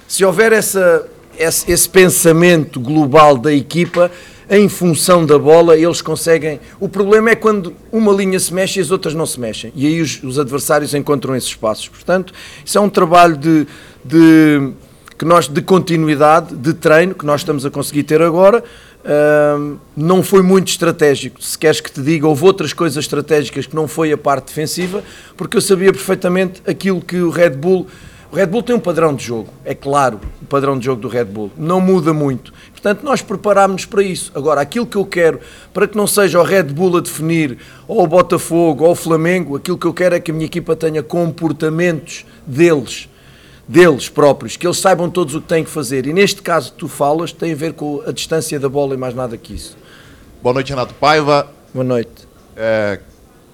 Se 0.07 0.23
houver 0.23 0.51
essa, 0.53 1.07
esse, 1.37 1.71
esse 1.71 1.89
pensamento 1.89 2.79
global 2.79 3.37
da 3.37 3.51
equipa, 3.51 4.11
em 4.49 4.69
função 4.69 5.25
da 5.25 5.39
bola, 5.39 5.75
eles 5.75 6.01
conseguem. 6.01 6.59
O 6.79 6.87
problema 6.87 7.31
é 7.31 7.35
quando 7.35 7.73
uma 7.91 8.11
linha 8.11 8.39
se 8.39 8.53
mexe 8.53 8.79
e 8.79 8.81
as 8.81 8.91
outras 8.91 9.15
não 9.15 9.25
se 9.25 9.39
mexem. 9.39 9.71
E 9.75 9.87
aí 9.87 10.01
os, 10.01 10.21
os 10.23 10.37
adversários 10.37 10.93
encontram 10.93 11.35
esses 11.35 11.49
espaços. 11.49 11.87
Portanto, 11.87 12.33
isso 12.63 12.77
é 12.77 12.81
um 12.81 12.89
trabalho 12.89 13.35
de, 13.35 13.65
de, 14.03 14.71
que 15.17 15.25
nós, 15.25 15.47
de 15.47 15.61
continuidade, 15.61 16.55
de 16.55 16.73
treino, 16.73 17.15
que 17.15 17.25
nós 17.25 17.41
estamos 17.41 17.65
a 17.65 17.71
conseguir 17.71 18.03
ter 18.03 18.21
agora 18.21 18.63
não 19.95 20.23
foi 20.23 20.41
muito 20.41 20.69
estratégico. 20.69 21.41
Se 21.41 21.57
queres 21.57 21.79
que 21.79 21.91
te 21.91 22.01
diga, 22.01 22.27
houve 22.27 22.43
outras 22.43 22.73
coisas 22.73 22.97
estratégicas 22.97 23.65
que 23.65 23.75
não 23.75 23.87
foi 23.87 24.11
a 24.11 24.17
parte 24.17 24.47
defensiva, 24.47 25.03
porque 25.37 25.57
eu 25.57 25.61
sabia 25.61 25.91
perfeitamente 25.91 26.61
aquilo 26.65 27.01
que 27.01 27.17
o 27.17 27.29
Red 27.29 27.51
Bull. 27.51 27.87
O 28.31 28.35
Red 28.35 28.47
Bull 28.47 28.63
tem 28.63 28.75
um 28.75 28.79
padrão 28.79 29.15
de 29.15 29.23
jogo, 29.23 29.53
é 29.63 29.73
claro, 29.73 30.19
o 30.41 30.45
padrão 30.45 30.77
de 30.77 30.83
jogo 30.83 31.01
do 31.01 31.07
Red 31.07 31.25
Bull, 31.25 31.51
não 31.55 31.79
muda 31.79 32.11
muito. 32.11 32.51
Portanto, 32.71 33.03
nós 33.03 33.21
preparámos-nos 33.21 33.85
para 33.85 34.03
isso. 34.03 34.31
Agora, 34.35 34.59
aquilo 34.59 34.85
que 34.85 34.97
eu 34.97 35.05
quero, 35.05 35.39
para 35.73 35.87
que 35.87 35.95
não 35.95 36.05
seja 36.05 36.39
o 36.39 36.43
Red 36.43 36.63
Bull 36.63 36.97
a 36.97 37.01
definir, 37.01 37.57
ou 37.87 38.03
o 38.03 38.07
Botafogo, 38.07 38.83
ou 38.83 38.91
o 38.91 38.95
Flamengo, 38.95 39.55
aquilo 39.55 39.77
que 39.77 39.85
eu 39.85 39.93
quero 39.93 40.15
é 40.15 40.19
que 40.19 40.31
a 40.31 40.33
minha 40.33 40.47
equipa 40.47 40.75
tenha 40.75 41.01
comportamentos 41.01 42.25
deles 42.45 43.07
deles 43.67 44.09
próprios, 44.09 44.55
que 44.57 44.65
eles 44.65 44.77
saibam 44.77 45.09
todos 45.09 45.35
o 45.35 45.41
que 45.41 45.47
têm 45.47 45.63
que 45.63 45.69
fazer. 45.69 46.05
E 46.05 46.13
neste 46.13 46.41
caso 46.41 46.71
que 46.71 46.77
tu 46.77 46.87
falas 46.87 47.31
tem 47.31 47.53
a 47.53 47.55
ver 47.55 47.73
com 47.73 48.03
a 48.05 48.11
distância 48.11 48.59
da 48.59 48.69
bola 48.69 48.93
e 48.93 48.97
mais 48.97 49.15
nada 49.15 49.37
que 49.37 49.53
isso. 49.53 49.75
Boa 50.41 50.53
noite, 50.53 50.69
Renato 50.69 50.93
Paiva. 50.93 51.49
Boa 51.73 51.83
noite. 51.83 52.27
É, 52.55 52.99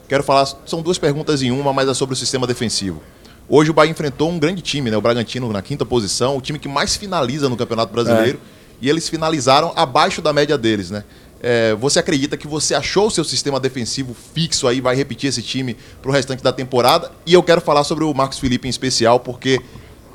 quero 0.08 0.24
falar, 0.24 0.46
são 0.66 0.82
duas 0.82 0.98
perguntas 0.98 1.42
em 1.42 1.52
uma, 1.52 1.72
mas 1.72 1.88
é 1.88 1.94
sobre 1.94 2.14
o 2.14 2.18
sistema 2.18 2.46
defensivo. 2.46 3.02
Hoje 3.48 3.72
o 3.72 3.74
Bahia 3.74 3.92
enfrentou 3.92 4.30
um 4.30 4.40
grande 4.40 4.62
time, 4.62 4.90
né? 4.92 4.98
o 4.98 5.02
Bragantino 5.02 5.52
na 5.52 5.62
quinta 5.62 5.86
posição, 5.86 6.38
o 6.38 6.42
time 6.42 6.60
que 6.60 6.68
mais 6.68 6.96
finaliza 6.96 7.50
no 7.50 7.58
Campeonato 7.58 7.92
Brasileiro, 7.92 8.38
é. 8.38 8.76
e 8.82 8.90
eles 8.90 9.10
finalizaram 9.10 9.74
abaixo 9.76 10.22
da 10.22 10.32
média 10.32 10.58
deles, 10.58 10.90
né? 10.90 11.04
É, 11.44 11.74
você 11.74 11.98
acredita 11.98 12.38
que 12.38 12.48
você 12.48 12.76
achou 12.76 13.08
o 13.08 13.12
seu 13.12 13.24
sistema 13.24 13.60
defensivo 13.60 14.14
fixo 14.14 14.68
aí, 14.68 14.80
vai 14.80 14.96
repetir 14.96 15.28
esse 15.28 15.42
time 15.42 15.76
para 16.00 16.12
o 16.12 16.14
restante 16.14 16.44
da 16.44 16.54
temporada? 16.54 17.12
E 17.26 17.34
eu 17.34 17.42
quero 17.42 17.60
falar 17.60 17.84
sobre 17.84 18.04
o 18.04 18.14
Marcos 18.14 18.38
Felipe 18.38 18.68
em 18.68 18.70
especial, 18.70 19.20
porque 19.20 19.60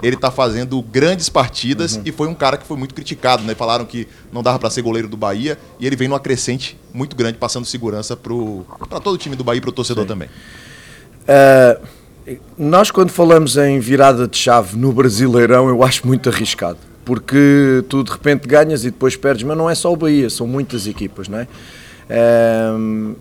ele 0.02 0.16
está 0.16 0.30
fazendo 0.30 0.80
grandes 0.82 1.28
partidas 1.28 1.96
uhum. 1.96 2.02
e 2.04 2.12
foi 2.12 2.28
um 2.28 2.34
cara 2.34 2.56
que 2.56 2.66
foi 2.66 2.76
muito 2.76 2.94
criticado, 2.94 3.42
né? 3.44 3.54
Falaram 3.54 3.84
que 3.84 4.06
não 4.32 4.42
dava 4.42 4.58
para 4.58 4.68
ser 4.70 4.82
goleiro 4.82 5.08
do 5.08 5.16
Bahia 5.16 5.58
e 5.80 5.86
ele 5.86 5.96
vem 5.96 6.08
numa 6.08 6.20
crescente 6.20 6.78
muito 6.92 7.16
grande, 7.16 7.38
passando 7.38 7.64
segurança 7.64 8.16
para 8.16 9.00
todo 9.00 9.14
o 9.14 9.18
time 9.18 9.36
do 9.36 9.44
Bahia 9.44 9.58
e 9.58 9.60
para 9.60 9.70
o 9.70 9.72
torcedor 9.72 10.04
Sim. 10.04 10.08
também. 10.08 10.28
Uh, 11.22 12.36
nós, 12.58 12.90
quando 12.90 13.10
falamos 13.10 13.56
em 13.56 13.78
virada 13.78 14.26
de 14.26 14.36
chave 14.36 14.76
no 14.76 14.92
Brasileirão, 14.92 15.68
eu 15.68 15.82
acho 15.82 16.06
muito 16.06 16.28
arriscado, 16.28 16.78
porque 17.04 17.84
tu 17.88 18.02
de 18.02 18.10
repente 18.10 18.46
ganhas 18.46 18.84
e 18.84 18.90
depois 18.90 19.16
perdes, 19.16 19.44
mas 19.44 19.56
não 19.56 19.70
é 19.70 19.74
só 19.74 19.92
o 19.92 19.96
Bahia, 19.96 20.28
são 20.28 20.46
muitas 20.46 20.86
equipas, 20.86 21.28
não 21.28 21.38
é? 21.38 21.48
Uh, 22.10 23.16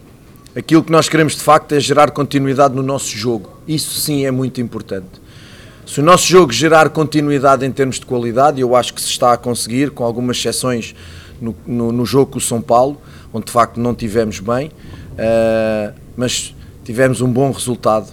aquilo 0.55 0.83
que 0.83 0.91
nós 0.91 1.07
queremos 1.07 1.35
de 1.35 1.41
facto 1.41 1.73
é 1.73 1.79
gerar 1.79 2.11
continuidade 2.11 2.75
no 2.75 2.83
nosso 2.83 3.15
jogo, 3.15 3.61
isso 3.67 3.99
sim 3.99 4.25
é 4.25 4.31
muito 4.31 4.59
importante 4.59 5.24
se 5.85 5.99
o 5.99 6.03
nosso 6.03 6.25
jogo 6.27 6.51
gerar 6.51 6.89
continuidade 6.89 7.65
em 7.65 7.71
termos 7.71 7.99
de 7.99 8.05
qualidade, 8.05 8.59
eu 8.59 8.75
acho 8.75 8.93
que 8.93 9.01
se 9.01 9.09
está 9.09 9.33
a 9.33 9.37
conseguir, 9.37 9.91
com 9.91 10.03
algumas 10.03 10.37
exceções 10.37 10.95
no, 11.39 11.55
no, 11.65 11.91
no 11.91 12.05
jogo 12.05 12.31
com 12.31 12.37
o 12.37 12.41
São 12.41 12.61
Paulo, 12.61 12.99
onde 13.31 13.45
de 13.45 13.51
facto 13.51 13.79
não 13.79 13.93
tivemos 13.93 14.39
bem, 14.39 14.67
uh, 14.67 15.93
mas 16.17 16.55
tivemos 16.83 17.21
um 17.21 17.31
bom 17.31 17.51
resultado. 17.51 18.07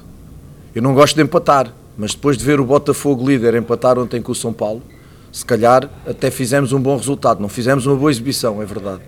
Eu 0.74 0.82
não 0.82 0.94
gosto 0.94 1.16
de 1.16 1.22
empatar, 1.22 1.72
mas 1.96 2.14
depois 2.14 2.36
de 2.36 2.44
ver 2.44 2.60
o 2.60 2.64
Botafogo 2.64 3.26
líder 3.26 3.54
empatar 3.54 3.98
ontem 3.98 4.20
com 4.20 4.32
o 4.32 4.34
São 4.34 4.52
Paulo, 4.52 4.82
se 5.30 5.44
calhar 5.44 5.88
até 6.06 6.30
fizemos 6.30 6.72
um 6.72 6.80
bom 6.80 6.96
resultado. 6.96 7.40
Não 7.40 7.48
fizemos 7.48 7.86
uma 7.86 7.96
boa 7.96 8.10
exibição, 8.10 8.60
é 8.60 8.66
verdade. 8.66 9.00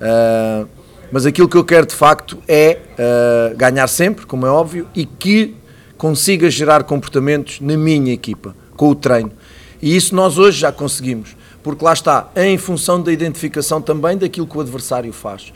Uh, 0.00 0.66
mas 1.12 1.26
aquilo 1.26 1.48
que 1.48 1.56
eu 1.56 1.64
quero 1.64 1.86
de 1.86 1.94
facto 1.94 2.38
é 2.48 2.78
uh, 2.92 3.56
ganhar 3.56 3.86
sempre, 3.88 4.24
como 4.26 4.46
é 4.46 4.50
óbvio, 4.50 4.86
e 4.94 5.04
que 5.04 5.54
consiga 5.96 6.50
gerar 6.50 6.84
comportamentos 6.84 7.60
na 7.60 7.76
minha 7.76 8.12
equipa, 8.12 8.54
com 8.76 8.90
o 8.90 8.94
treino. 8.94 9.32
E 9.80 9.96
isso 9.96 10.14
nós 10.14 10.38
hoje 10.38 10.58
já 10.58 10.72
conseguimos, 10.72 11.36
porque 11.62 11.84
lá 11.84 11.92
está, 11.92 12.30
em 12.36 12.56
função 12.58 13.02
da 13.02 13.12
identificação 13.12 13.80
também 13.80 14.16
daquilo 14.16 14.46
que 14.46 14.56
o 14.56 14.60
adversário 14.60 15.12
faz. 15.12 15.52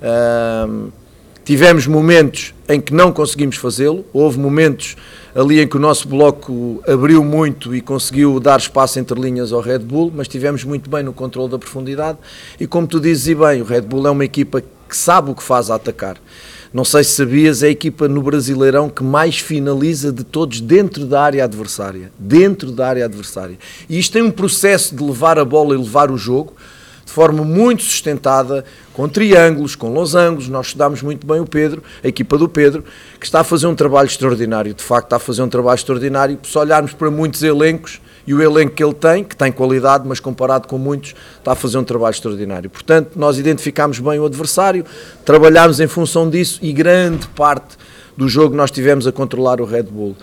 Uh, 0.00 0.90
tivemos 1.44 1.86
momentos 1.86 2.54
em 2.68 2.80
que 2.80 2.92
não 2.92 3.12
conseguimos 3.12 3.56
fazê-lo, 3.56 4.04
houve 4.12 4.38
momentos 4.38 4.96
ali 5.34 5.60
em 5.60 5.66
que 5.66 5.76
o 5.76 5.80
nosso 5.80 6.08
bloco 6.08 6.82
abriu 6.86 7.24
muito 7.24 7.74
e 7.74 7.80
conseguiu 7.80 8.38
dar 8.40 8.58
espaço 8.58 8.98
entre 8.98 9.18
linhas 9.18 9.52
ao 9.52 9.60
Red 9.60 9.78
Bull, 9.80 10.12
mas 10.14 10.28
tivemos 10.28 10.64
muito 10.64 10.90
bem 10.90 11.02
no 11.02 11.12
controle 11.12 11.50
da 11.50 11.58
profundidade 11.58 12.18
e 12.58 12.66
como 12.66 12.86
tu 12.86 13.00
dizes 13.00 13.28
e 13.28 13.34
bem, 13.34 13.62
o 13.62 13.64
Red 13.64 13.82
Bull 13.82 14.06
é 14.06 14.10
uma 14.10 14.24
equipa 14.24 14.60
que 14.60 14.96
sabe 14.96 15.30
o 15.30 15.34
que 15.34 15.42
faz 15.42 15.70
a 15.70 15.76
atacar. 15.76 16.16
Não 16.72 16.84
sei 16.84 17.02
se 17.02 17.12
sabias, 17.12 17.62
é 17.62 17.68
a 17.68 17.70
equipa 17.70 18.06
no 18.08 18.22
Brasileirão 18.22 18.90
que 18.90 19.02
mais 19.02 19.38
finaliza 19.38 20.12
de 20.12 20.22
todos 20.22 20.60
dentro 20.60 21.06
da 21.06 21.22
área 21.22 21.44
adversária. 21.44 22.12
Dentro 22.18 22.70
da 22.70 22.86
área 22.86 23.04
adversária. 23.04 23.58
E 23.88 23.98
isto 23.98 24.12
tem 24.12 24.22
um 24.22 24.30
processo 24.30 24.94
de 24.94 25.02
levar 25.02 25.38
a 25.38 25.44
bola 25.44 25.74
e 25.74 25.78
levar 25.78 26.10
o 26.10 26.18
jogo 26.18 26.54
de 27.08 27.14
forma 27.14 27.42
muito 27.42 27.82
sustentada, 27.82 28.66
com 28.92 29.08
triângulos, 29.08 29.74
com 29.74 29.90
losangos. 29.90 30.46
Nós 30.46 30.66
estudámos 30.66 31.00
muito 31.00 31.26
bem 31.26 31.40
o 31.40 31.46
Pedro, 31.46 31.82
a 32.04 32.08
equipa 32.08 32.36
do 32.36 32.46
Pedro, 32.46 32.84
que 33.18 33.24
está 33.24 33.40
a 33.40 33.44
fazer 33.44 33.66
um 33.66 33.74
trabalho 33.74 34.06
extraordinário. 34.06 34.74
De 34.74 34.82
facto, 34.82 35.06
está 35.06 35.16
a 35.16 35.18
fazer 35.18 35.40
um 35.40 35.48
trabalho 35.48 35.76
extraordinário. 35.76 36.38
Se 36.42 36.58
olharmos 36.58 36.92
para 36.92 37.10
muitos 37.10 37.42
elencos, 37.42 37.98
e 38.28 38.34
o 38.34 38.42
elenco 38.42 38.74
que 38.74 38.84
ele 38.84 38.92
tem, 38.92 39.24
que 39.24 39.34
tem 39.34 39.50
qualidade, 39.50 40.06
mas 40.06 40.20
comparado 40.20 40.68
com 40.68 40.76
muitos, 40.76 41.14
está 41.38 41.52
a 41.52 41.54
fazer 41.54 41.78
um 41.78 41.82
trabalho 41.82 42.12
extraordinário. 42.12 42.68
Portanto, 42.68 43.12
nós 43.16 43.38
identificámos 43.38 43.98
bem 44.00 44.18
o 44.18 44.26
adversário, 44.26 44.84
trabalhámos 45.24 45.80
em 45.80 45.86
função 45.86 46.28
disso 46.28 46.58
e 46.60 46.70
grande 46.70 47.26
parte 47.28 47.78
do 48.14 48.28
jogo 48.28 48.54
nós 48.54 48.70
tivemos 48.70 49.06
a 49.06 49.12
controlar 49.12 49.62
o 49.62 49.64
Red 49.64 49.84
Bull. 49.84 50.14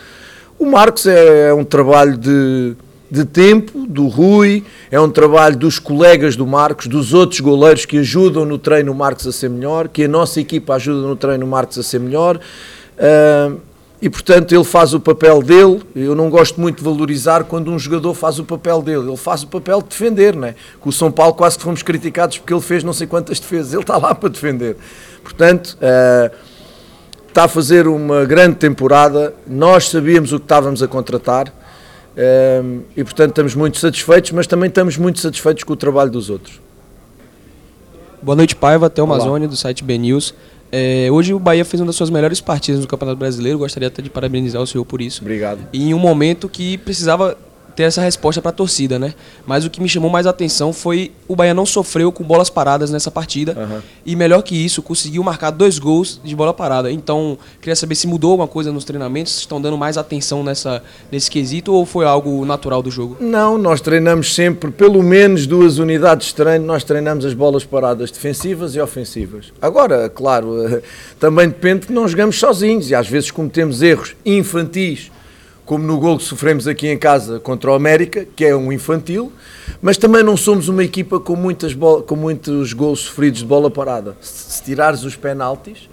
O 0.60 0.68
Marcos 0.68 1.08
é, 1.08 1.50
é 1.50 1.54
um 1.56 1.64
trabalho 1.64 2.16
de, 2.16 2.76
de 3.10 3.26
tempo, 3.26 3.88
do 3.88 4.08
Rui, 4.08 4.64
é 4.92 5.02
um 5.02 5.10
trabalho 5.10 5.58
dos 5.58 5.80
colegas 5.80 6.36
do 6.36 6.46
Marcos, 6.46 6.86
dos 6.86 7.12
outros 7.12 7.40
goleiros 7.40 7.86
que 7.86 7.98
ajudam 7.98 8.46
no 8.46 8.60
treino 8.60 8.92
o 8.92 8.96
Marcos 8.96 9.26
a 9.26 9.32
ser 9.32 9.50
melhor, 9.50 9.88
que 9.88 10.04
a 10.04 10.08
nossa 10.08 10.40
equipa 10.40 10.76
ajuda 10.76 11.08
no 11.08 11.16
treino 11.16 11.44
o 11.44 11.50
Marcos 11.50 11.80
a 11.80 11.82
ser 11.82 12.00
melhor. 12.00 12.40
Uh, 13.00 13.60
e 14.06 14.10
portanto 14.10 14.54
ele 14.54 14.64
faz 14.64 14.94
o 14.94 15.00
papel 15.00 15.42
dele. 15.42 15.82
Eu 15.96 16.14
não 16.14 16.30
gosto 16.30 16.62
muito 16.62 16.78
de 16.78 16.84
valorizar 16.84 17.44
quando 17.44 17.72
um 17.72 17.80
jogador 17.80 18.14
faz 18.14 18.38
o 18.38 18.46
papel 18.46 18.80
dele. 18.80 19.08
Ele 19.08 19.18
faz 19.18 19.42
o 19.42 19.48
papel 19.48 19.82
de 19.82 19.88
defender, 19.88 20.36
não 20.36 20.48
é? 20.48 20.54
Com 20.80 20.90
o 20.90 20.94
São 20.94 21.12
Paulo 21.12 21.34
quase 21.34 21.58
que 21.58 21.64
fomos 21.64 21.82
criticados 21.82 22.38
porque 22.38 22.54
ele 22.54 22.62
fez 22.62 22.84
não 22.84 22.94
sei 22.94 23.08
quantas 23.08 23.40
defesas. 23.40 23.74
Ele 23.74 23.82
está 23.82 23.98
lá 23.98 24.14
para 24.14 24.30
defender. 24.30 24.78
Portanto, 25.24 25.76
uh, 25.82 26.32
está 27.28 27.46
a 27.46 27.48
fazer 27.48 27.88
uma 27.88 28.26
grande 28.26 28.58
temporada. 28.58 29.34
Nós 29.48 29.90
sabíamos 29.90 30.32
o 30.34 30.38
que 30.38 30.46
estávamos 30.46 30.84
a 30.84 30.88
contratar. 30.88 31.48
Uh, 31.48 32.84
e 32.96 33.04
portanto 33.04 33.30
estamos 33.30 33.56
muito 33.56 33.80
satisfeitos, 33.80 34.30
mas 34.34 34.46
também 34.46 34.68
estamos 34.68 34.98
muito 34.98 35.20
satisfeitos 35.20 35.64
com 35.64 35.74
o 35.74 35.76
trabalho 35.76 36.12
dos 36.12 36.30
outros. 36.30 36.62
Boa 38.22 38.36
noite, 38.36 38.56
Paiva, 38.56 38.88
até 38.88 39.02
o 39.02 39.06
Amazônia, 39.06 39.48
do 39.48 39.56
site 39.56 39.84
B 39.84 39.98
News. 39.98 40.34
É, 40.72 41.08
hoje 41.12 41.34
o 41.34 41.40
Bahia 41.40 41.64
fez 41.64 41.80
uma 41.80 41.88
das 41.88 41.96
suas 41.96 42.10
melhores 42.10 42.42
partidas 42.42 42.82
no 42.82 42.88
Campeonato 42.88 43.18
Brasileiro. 43.18 43.60
Gostaria 43.60 43.88
até 43.88 44.02
de 44.02 44.10
parabenizar 44.10 44.62
o 44.62 44.68
senhor 44.68 44.84
por 44.84 45.02
isso. 45.02 45.22
Obrigado. 45.22 45.60
E 45.72 45.90
em 45.90 45.94
um 45.94 46.00
momento 46.00 46.50
que 46.50 46.78
precisava 46.78 47.38
ter 47.76 47.84
essa 47.84 48.02
resposta 48.02 48.42
para 48.42 48.50
a 48.50 48.54
torcida, 48.54 48.98
né? 48.98 49.14
Mas 49.46 49.66
o 49.66 49.70
que 49.70 49.82
me 49.82 49.90
chamou 49.90 50.10
mais 50.10 50.26
a 50.26 50.30
atenção 50.30 50.72
foi 50.72 51.12
o 51.28 51.36
Bahia 51.36 51.54
não 51.54 51.66
sofreu 51.66 52.12
com 52.12 52.24
bolas 52.24 52.50
paradas 52.50 52.90
nessa 52.90 53.12
partida 53.12 53.56
uhum. 53.58 53.82
e 54.06 54.16
melhor 54.16 54.42
que 54.42 54.56
isso 54.56 54.82
conseguiu 54.82 55.24
marcar 55.24 55.52
dois 55.52 55.78
gols 55.78 56.20
de 56.24 56.36
bola 56.36 56.54
parada. 56.54 56.92
Então 56.92 57.38
queria 57.60 57.76
saber 57.76 57.96
se 57.96 58.08
mudou 58.08 58.32
alguma 58.32 58.48
coisa 58.48 58.72
nos 58.72 58.86
treinamentos, 58.86 59.34
se 59.34 59.40
estão 59.40 59.60
dando 59.60 59.78
mais 59.78 59.98
atenção 59.98 60.44
nessa 60.44 60.82
nesse 61.12 61.30
quesito 61.30 61.74
ou 61.74 61.86
foi 61.86 62.06
algo 62.06 62.46
natural 62.46 62.82
do 62.82 62.90
jogo? 62.90 63.18
Não, 63.20 63.58
nós 63.58 63.82
treinamos 63.82 64.34
sempre 64.34 64.72
pelo 64.72 65.04
menos 65.04 65.46
duas 65.46 65.78
unidades 65.78 66.28
de 66.28 66.36
treino. 66.36 66.66
Nós 66.66 66.84
treinamos 66.84 67.26
as 67.26 67.34
bolas 67.34 67.64
paradas 67.64 68.12
defensivas 68.12 68.76
e 68.76 68.80
ofensivas. 68.80 69.52
Agora, 69.62 70.10
claro, 70.10 70.82
também 71.20 71.50
depende 71.50 71.88
que 71.88 71.94
não 71.94 72.08
jogamos 72.08 72.40
sozinhos 72.40 72.90
e 72.90 72.96
às 72.96 73.08
vezes 73.08 73.32
cometemos 73.32 73.82
erros 73.82 74.16
infantis 74.26 75.12
como 75.66 75.84
no 75.84 75.98
gol 75.98 76.18
que 76.18 76.24
sofremos 76.24 76.68
aqui 76.68 76.88
em 76.88 76.98
casa 76.98 77.40
contra 77.40 77.72
o 77.72 77.74
América, 77.74 78.26
que 78.36 78.46
é 78.46 78.56
um 78.56 78.72
infantil, 78.72 79.34
mas 79.82 79.98
também 79.98 80.24
não 80.24 80.38
somos 80.38 80.70
uma 80.70 80.84
equipa 80.84 81.20
com, 81.20 81.36
muitas 81.36 81.76
com 82.06 82.16
muitos 82.16 82.72
gols 82.72 83.00
sofridos 83.00 83.40
de 83.40 83.46
bola 83.46 83.72
parada. 83.72 84.16
Se, 84.22 84.64
tirares 84.64 85.04
os 85.04 85.16
penaltis, 85.16 85.90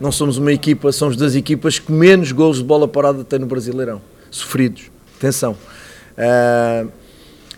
não 0.00 0.12
somos 0.12 0.38
uma 0.38 0.52
equipa, 0.52 0.92
somos 0.92 1.16
das 1.16 1.34
equipas 1.34 1.78
que 1.78 1.90
menos 1.90 2.30
gols 2.30 2.58
de 2.58 2.64
bola 2.64 2.86
parada 2.86 3.24
tem 3.24 3.38
no 3.38 3.46
Brasileirão, 3.46 4.00
sofridos. 4.30 4.90
Atenção. 5.18 5.56
Uh, 6.16 6.88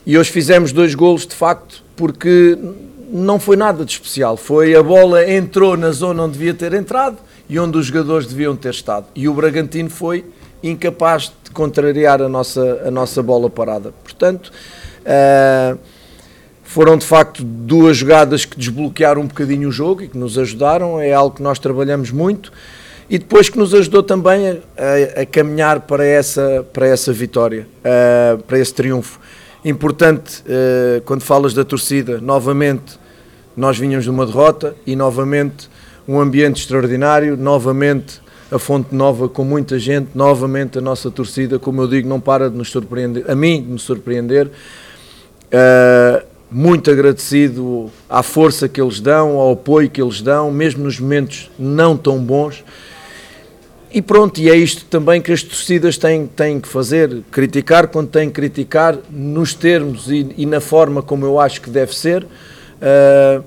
e 0.06 0.16
hoje 0.16 0.30
fizemos 0.30 0.72
dois 0.72 0.94
gols 0.94 1.26
de 1.26 1.34
facto, 1.34 1.84
porque 1.96 2.56
não 3.12 3.38
foi 3.38 3.56
nada 3.56 3.84
de 3.84 3.92
especial. 3.92 4.36
Foi 4.38 4.74
a 4.74 4.82
bola 4.82 5.28
entrou 5.30 5.76
na 5.76 5.90
zona 5.90 6.22
onde 6.22 6.38
devia 6.38 6.54
ter 6.54 6.72
entrado 6.72 7.18
e 7.48 7.58
onde 7.58 7.76
os 7.76 7.86
jogadores 7.86 8.26
deviam 8.26 8.56
ter 8.56 8.70
estado. 8.70 9.06
E 9.14 9.28
o 9.28 9.34
Bragantino 9.34 9.90
foi 9.90 10.24
incapaz 10.62 11.32
de 11.44 11.50
contrariar 11.50 12.20
a 12.22 12.28
nossa, 12.28 12.82
a 12.86 12.90
nossa 12.90 13.22
bola 13.22 13.48
parada. 13.48 13.92
Portanto, 14.02 14.52
uh, 15.02 15.78
foram 16.62 16.96
de 16.96 17.06
facto 17.06 17.44
duas 17.44 17.96
jogadas 17.96 18.44
que 18.44 18.58
desbloquearam 18.58 19.22
um 19.22 19.26
bocadinho 19.26 19.68
o 19.68 19.72
jogo 19.72 20.02
e 20.02 20.08
que 20.08 20.18
nos 20.18 20.36
ajudaram, 20.38 21.00
é 21.00 21.12
algo 21.12 21.36
que 21.36 21.42
nós 21.42 21.58
trabalhamos 21.58 22.10
muito 22.10 22.52
e 23.08 23.18
depois 23.18 23.48
que 23.48 23.56
nos 23.56 23.72
ajudou 23.72 24.02
também 24.02 24.48
a, 24.48 24.52
a, 24.52 25.22
a 25.22 25.26
caminhar 25.26 25.80
para 25.80 26.04
essa, 26.04 26.66
para 26.72 26.86
essa 26.88 27.12
vitória, 27.12 27.66
uh, 27.80 28.42
para 28.42 28.58
esse 28.58 28.74
triunfo. 28.74 29.20
Importante, 29.64 30.42
uh, 30.42 31.00
quando 31.02 31.22
falas 31.22 31.54
da 31.54 31.64
torcida, 31.64 32.20
novamente 32.20 32.98
nós 33.56 33.78
vinhamos 33.78 34.04
de 34.04 34.10
uma 34.10 34.26
derrota 34.26 34.74
e 34.86 34.94
novamente 34.94 35.70
um 36.06 36.20
ambiente 36.20 36.60
extraordinário, 36.60 37.36
novamente 37.36 38.20
a 38.50 38.58
Fonte 38.58 38.94
Nova 38.94 39.28
com 39.28 39.44
muita 39.44 39.78
gente, 39.78 40.10
novamente 40.14 40.78
a 40.78 40.80
nossa 40.80 41.10
torcida, 41.10 41.58
como 41.58 41.82
eu 41.82 41.88
digo, 41.88 42.08
não 42.08 42.20
para 42.20 42.48
de 42.48 42.56
nos 42.56 42.70
surpreender, 42.70 43.24
a 43.28 43.34
mim 43.34 43.62
de 43.62 43.70
nos 43.70 43.82
surpreender. 43.82 44.46
Uh, 45.46 46.36
muito 46.50 46.90
agradecido 46.90 47.90
à 48.08 48.22
força 48.22 48.68
que 48.68 48.80
eles 48.80 49.00
dão, 49.00 49.36
ao 49.36 49.52
apoio 49.52 49.90
que 49.90 50.00
eles 50.00 50.22
dão, 50.22 50.50
mesmo 50.50 50.84
nos 50.84 51.00
momentos 51.00 51.50
não 51.58 51.96
tão 51.96 52.18
bons. 52.18 52.64
E 53.90 54.00
pronto, 54.00 54.38
e 54.40 54.48
é 54.48 54.54
isto 54.54 54.84
também 54.84 55.20
que 55.20 55.32
as 55.32 55.42
torcidas 55.42 55.96
têm, 55.98 56.26
têm 56.26 56.60
que 56.60 56.68
fazer, 56.68 57.22
criticar 57.30 57.88
quando 57.88 58.08
têm 58.08 58.28
que 58.28 58.34
criticar, 58.34 58.96
nos 59.10 59.54
termos 59.54 60.08
e, 60.08 60.34
e 60.36 60.46
na 60.46 60.60
forma 60.60 61.02
como 61.02 61.24
eu 61.24 61.40
acho 61.40 61.60
que 61.60 61.70
deve 61.70 61.96
ser, 61.96 62.22
uh, 62.24 63.42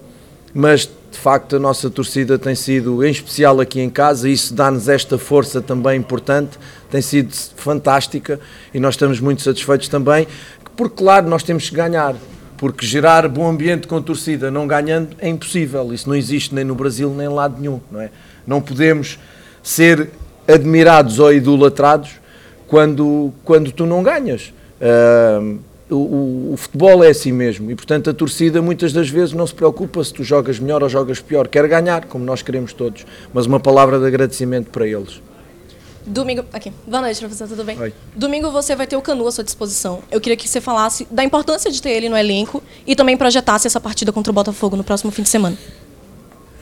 mas 0.53 0.89
de 1.11 1.17
facto 1.17 1.55
a 1.55 1.59
nossa 1.59 1.89
torcida 1.89 2.37
tem 2.37 2.55
sido, 2.55 3.03
em 3.03 3.11
especial 3.11 3.59
aqui 3.59 3.79
em 3.79 3.89
casa, 3.89 4.29
e 4.29 4.33
isso 4.33 4.53
dá-nos 4.53 4.87
esta 4.87 5.17
força 5.17 5.61
também 5.61 5.97
importante, 5.99 6.57
tem 6.89 7.01
sido 7.01 7.33
fantástica 7.55 8.39
e 8.73 8.79
nós 8.79 8.93
estamos 8.93 9.19
muito 9.19 9.41
satisfeitos 9.41 9.87
também, 9.87 10.27
porque 10.77 10.97
claro, 10.97 11.27
nós 11.27 11.43
temos 11.43 11.69
que 11.69 11.75
ganhar, 11.75 12.15
porque 12.57 12.85
gerar 12.85 13.27
bom 13.27 13.49
ambiente 13.49 13.87
com 13.87 14.01
torcida 14.01 14.51
não 14.51 14.67
ganhando 14.67 15.15
é 15.19 15.27
impossível, 15.27 15.93
isso 15.93 16.07
não 16.07 16.15
existe 16.15 16.53
nem 16.53 16.63
no 16.63 16.75
Brasil 16.75 17.13
nem 17.15 17.25
em 17.25 17.33
lado 17.33 17.59
nenhum, 17.59 17.81
não 17.91 18.01
é? 18.01 18.09
Não 18.45 18.61
podemos 18.61 19.19
ser 19.61 20.09
admirados 20.47 21.19
ou 21.19 21.33
idolatrados 21.33 22.11
quando, 22.67 23.33
quando 23.43 23.71
tu 23.71 23.85
não 23.85 24.01
ganhas. 24.01 24.53
Uh, 24.79 25.59
o, 25.89 26.53
o, 26.53 26.57
futebol 26.57 27.03
é 27.03 27.09
assim 27.09 27.31
mesmo 27.31 27.71
e, 27.71 27.75
portanto, 27.75 28.09
a 28.09 28.13
torcida 28.13 28.61
muitas 28.61 28.93
das 28.93 29.09
vezes 29.09 29.33
não 29.33 29.45
se 29.45 29.53
preocupa 29.53 30.03
se 30.03 30.13
tu 30.13 30.23
jogas 30.23 30.59
melhor 30.59 30.83
ou 30.83 30.89
jogas 30.89 31.19
pior. 31.19 31.47
Quer 31.47 31.67
ganhar, 31.67 32.05
como 32.05 32.23
nós 32.23 32.41
queremos 32.41 32.73
todos, 32.73 33.05
mas 33.33 33.45
uma 33.45 33.59
palavra 33.59 33.99
de 33.99 34.05
agradecimento 34.05 34.69
para 34.69 34.87
eles. 34.87 35.21
Domingo. 36.05 36.43
Aqui. 36.53 36.71
Boa 36.87 37.01
noite, 37.01 37.19
professor, 37.19 37.47
tudo 37.47 37.63
bem? 37.63 37.79
Oi. 37.79 37.93
Domingo 38.15 38.51
você 38.51 38.75
vai 38.75 38.87
ter 38.87 38.95
o 38.95 39.01
Canu 39.01 39.27
à 39.27 39.31
sua 39.31 39.43
disposição. 39.43 40.01
Eu 40.09 40.19
queria 40.19 40.35
que 40.35 40.47
você 40.47 40.59
falasse 40.59 41.07
da 41.11 41.23
importância 41.23 41.69
de 41.69 41.81
ter 41.81 41.91
ele 41.91 42.09
no 42.09 42.17
elenco 42.17 42.63
e 42.85 42.95
também 42.95 43.15
projetasse 43.15 43.67
essa 43.67 43.79
partida 43.79 44.11
contra 44.11 44.31
o 44.31 44.33
Botafogo 44.33 44.75
no 44.75 44.83
próximo 44.83 45.11
fim 45.11 45.21
de 45.21 45.29
semana. 45.29 45.57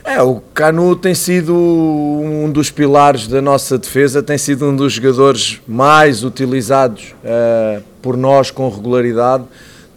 É, 0.04 0.22
o 0.22 0.40
Canu 0.54 0.96
tem 0.96 1.14
sido 1.14 1.54
um 1.54 2.50
dos 2.50 2.70
pilares 2.70 3.26
da 3.26 3.42
nossa 3.42 3.76
defesa, 3.76 4.22
tem 4.22 4.38
sido 4.38 4.66
um 4.66 4.74
dos 4.74 4.94
jogadores 4.94 5.60
mais 5.68 6.24
utilizados 6.24 7.14
uh, 7.22 7.82
por 8.08 8.16
nós 8.16 8.50
com 8.50 8.70
regularidade. 8.70 9.44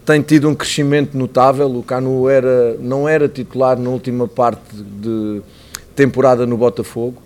Tem 0.04 0.20
tido 0.20 0.46
um 0.46 0.54
crescimento 0.54 1.16
notável. 1.16 1.66
O 1.74 1.82
Canu 1.82 2.28
era, 2.28 2.76
não 2.78 3.08
era 3.08 3.26
titular 3.26 3.78
na 3.78 3.88
última 3.88 4.28
parte 4.28 4.60
de 4.76 5.40
temporada 5.96 6.44
no 6.44 6.58
Botafogo. 6.58 7.22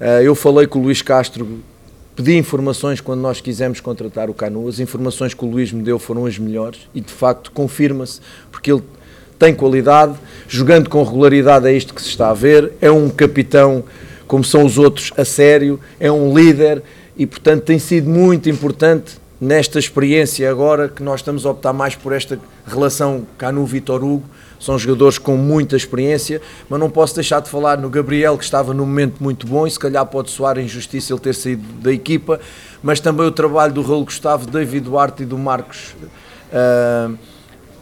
Uh, 0.00 0.22
eu 0.22 0.36
falei 0.36 0.68
com 0.68 0.78
o 0.78 0.82
Luís 0.82 1.02
Castro, 1.02 1.58
pedi 2.14 2.36
informações 2.36 3.00
quando 3.00 3.18
nós 3.22 3.40
quisemos 3.40 3.80
contratar 3.80 4.30
o 4.30 4.34
Canu. 4.34 4.68
As 4.68 4.78
informações 4.78 5.34
que 5.34 5.44
o 5.44 5.50
Luís 5.50 5.72
me 5.72 5.82
deu 5.82 5.98
foram 5.98 6.26
as 6.26 6.38
melhores 6.38 6.78
e 6.94 7.00
de 7.00 7.12
facto 7.12 7.50
confirma-se, 7.50 8.20
porque 8.52 8.70
ele 8.70 8.84
tem 9.36 9.52
qualidade, 9.52 10.14
jogando 10.46 10.88
com 10.88 11.02
regularidade 11.02 11.66
é 11.66 11.72
isto 11.72 11.92
que 11.92 12.00
se 12.00 12.08
está 12.08 12.30
a 12.30 12.34
ver, 12.34 12.70
é 12.80 12.88
um 12.88 13.10
capitão 13.10 13.82
como 14.28 14.44
são 14.44 14.64
os 14.64 14.78
outros 14.78 15.12
a 15.16 15.24
sério, 15.24 15.80
é 15.98 16.12
um 16.12 16.32
líder 16.32 16.84
e 17.16 17.26
portanto 17.26 17.64
tem 17.64 17.80
sido 17.80 18.08
muito 18.08 18.48
importante 18.48 19.19
nesta 19.40 19.78
experiência 19.78 20.50
agora 20.50 20.88
que 20.88 21.02
nós 21.02 21.20
estamos 21.20 21.46
a 21.46 21.50
optar 21.50 21.72
mais 21.72 21.94
por 21.94 22.12
esta 22.12 22.38
relação 22.66 23.26
Canu-Vitor 23.38 24.04
Hugo, 24.04 24.24
são 24.58 24.78
jogadores 24.78 25.16
com 25.16 25.36
muita 25.36 25.74
experiência, 25.76 26.42
mas 26.68 26.78
não 26.78 26.90
posso 26.90 27.14
deixar 27.14 27.40
de 27.40 27.48
falar 27.48 27.78
no 27.78 27.88
Gabriel, 27.88 28.36
que 28.36 28.44
estava 28.44 28.74
num 28.74 28.84
momento 28.84 29.22
muito 29.22 29.46
bom, 29.46 29.66
e 29.66 29.70
se 29.70 29.78
calhar 29.78 30.04
pode 30.04 30.30
soar 30.30 30.58
injustiça 30.58 31.12
ele 31.12 31.20
ter 31.20 31.34
saído 31.34 31.62
da 31.80 31.90
equipa, 31.90 32.38
mas 32.82 33.00
também 33.00 33.26
o 33.26 33.32
trabalho 33.32 33.72
do 33.72 33.80
Raul 33.80 34.04
Gustavo, 34.04 34.46
David 34.46 34.84
Duarte 34.84 35.22
e 35.22 35.26
do 35.26 35.38
Marcos. 35.38 35.94
Uh, 36.52 37.16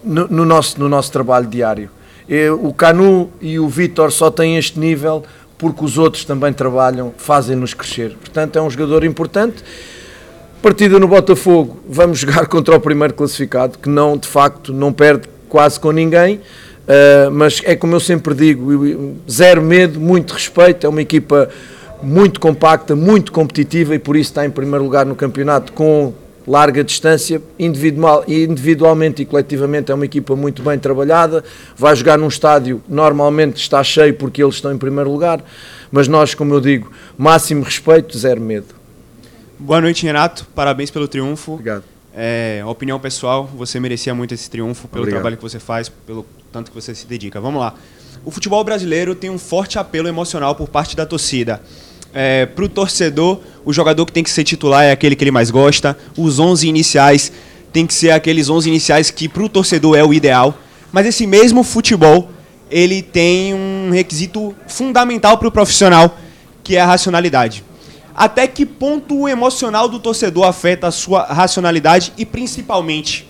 no, 0.02 0.28
no, 0.28 0.44
nosso, 0.44 0.78
no 0.78 0.88
nosso 0.88 1.10
trabalho 1.12 1.46
diário. 1.46 1.90
O 2.60 2.74
Canu 2.74 3.30
e 3.40 3.58
o 3.58 3.68
Vitor 3.68 4.12
só 4.12 4.30
têm 4.30 4.58
este 4.58 4.78
nível 4.78 5.24
porque 5.56 5.84
os 5.84 5.98
outros 5.98 6.24
também 6.24 6.52
trabalham, 6.52 7.12
fazem-nos 7.16 7.74
crescer. 7.74 8.16
Portanto, 8.16 8.56
é 8.56 8.62
um 8.62 8.70
jogador 8.70 9.02
importante. 9.02 9.64
Partida 10.60 10.98
no 10.98 11.06
Botafogo, 11.06 11.78
vamos 11.88 12.18
jogar 12.20 12.46
contra 12.46 12.74
o 12.74 12.80
primeiro 12.80 13.14
classificado, 13.14 13.78
que 13.78 13.88
não, 13.88 14.16
de 14.16 14.26
facto, 14.26 14.72
não 14.72 14.92
perde 14.92 15.28
quase 15.48 15.78
com 15.78 15.92
ninguém, 15.92 16.36
uh, 16.36 17.30
mas 17.30 17.62
é 17.64 17.76
como 17.76 17.94
eu 17.94 18.00
sempre 18.00 18.34
digo, 18.34 19.16
zero 19.30 19.62
medo, 19.62 20.00
muito 20.00 20.34
respeito, 20.34 20.84
é 20.84 20.90
uma 20.90 21.00
equipa 21.00 21.48
muito 22.02 22.40
compacta, 22.40 22.96
muito 22.96 23.30
competitiva 23.30 23.94
e 23.94 24.00
por 24.00 24.16
isso 24.16 24.30
está 24.30 24.44
em 24.44 24.50
primeiro 24.50 24.84
lugar 24.84 25.06
no 25.06 25.14
campeonato 25.14 25.72
com 25.72 26.12
larga 26.46 26.82
distância, 26.82 27.40
individual, 27.58 28.24
individualmente 28.26 29.22
e 29.22 29.24
coletivamente 29.24 29.92
é 29.92 29.94
uma 29.94 30.06
equipa 30.06 30.34
muito 30.34 30.62
bem 30.62 30.78
trabalhada, 30.78 31.44
vai 31.76 31.94
jogar 31.94 32.18
num 32.18 32.28
estádio, 32.28 32.82
normalmente 32.88 33.58
está 33.58 33.82
cheio 33.84 34.14
porque 34.14 34.42
eles 34.42 34.56
estão 34.56 34.72
em 34.72 34.78
primeiro 34.78 35.10
lugar, 35.10 35.40
mas 35.92 36.08
nós, 36.08 36.34
como 36.34 36.54
eu 36.54 36.60
digo, 36.60 36.90
máximo 37.16 37.62
respeito, 37.62 38.18
zero 38.18 38.40
medo. 38.40 38.77
Boa 39.58 39.80
noite, 39.80 40.04
Renato, 40.04 40.46
parabéns 40.54 40.90
pelo 40.90 41.08
triunfo. 41.08 41.52
Obrigado. 41.52 41.84
É, 42.14 42.62
opinião 42.66 42.98
pessoal, 42.98 43.46
você 43.46 43.78
merecia 43.78 44.14
muito 44.14 44.34
esse 44.34 44.50
triunfo 44.50 44.88
pelo 44.88 45.02
Obrigado. 45.02 45.20
trabalho 45.20 45.36
que 45.36 45.42
você 45.42 45.58
faz, 45.58 45.88
pelo 45.88 46.26
tanto 46.52 46.70
que 46.70 46.74
você 46.74 46.94
se 46.94 47.06
dedica. 47.06 47.40
Vamos 47.40 47.60
lá. 47.60 47.74
O 48.24 48.30
futebol 48.30 48.62
brasileiro 48.64 49.14
tem 49.14 49.30
um 49.30 49.38
forte 49.38 49.78
apelo 49.78 50.08
emocional 50.08 50.54
por 50.54 50.68
parte 50.68 50.96
da 50.96 51.06
torcida 51.06 51.60
é, 52.12 52.46
para 52.46 52.64
o 52.64 52.68
torcedor, 52.68 53.40
o 53.64 53.72
jogador 53.72 54.06
que 54.06 54.12
tem 54.12 54.24
que 54.24 54.30
ser 54.30 54.44
titular 54.44 54.84
é 54.84 54.92
aquele 54.92 55.14
que 55.14 55.24
ele 55.24 55.30
mais 55.30 55.50
gosta. 55.50 55.96
Os 56.16 56.38
11 56.38 56.66
iniciais 56.66 57.32
tem 57.72 57.86
que 57.86 57.94
ser 57.94 58.10
aqueles 58.10 58.48
11 58.48 58.68
iniciais 58.68 59.10
que 59.10 59.28
para 59.28 59.42
o 59.42 59.48
torcedor 59.48 59.96
é 59.96 60.04
o 60.04 60.12
ideal. 60.12 60.58
Mas 60.90 61.06
esse 61.06 61.26
mesmo 61.26 61.62
futebol, 61.62 62.30
ele 62.70 63.02
tem 63.02 63.54
um 63.54 63.90
requisito 63.92 64.54
fundamental 64.66 65.36
para 65.36 65.48
o 65.48 65.52
profissional, 65.52 66.16
que 66.64 66.76
é 66.76 66.80
a 66.80 66.86
racionalidade. 66.86 67.62
Até 68.18 68.48
que 68.48 68.66
ponto 68.66 69.16
o 69.16 69.28
emocional 69.28 69.88
do 69.88 70.00
torcedor 70.00 70.44
afeta 70.44 70.88
a 70.88 70.90
sua 70.90 71.22
racionalidade 71.22 72.12
e 72.18 72.26
principalmente 72.26 73.28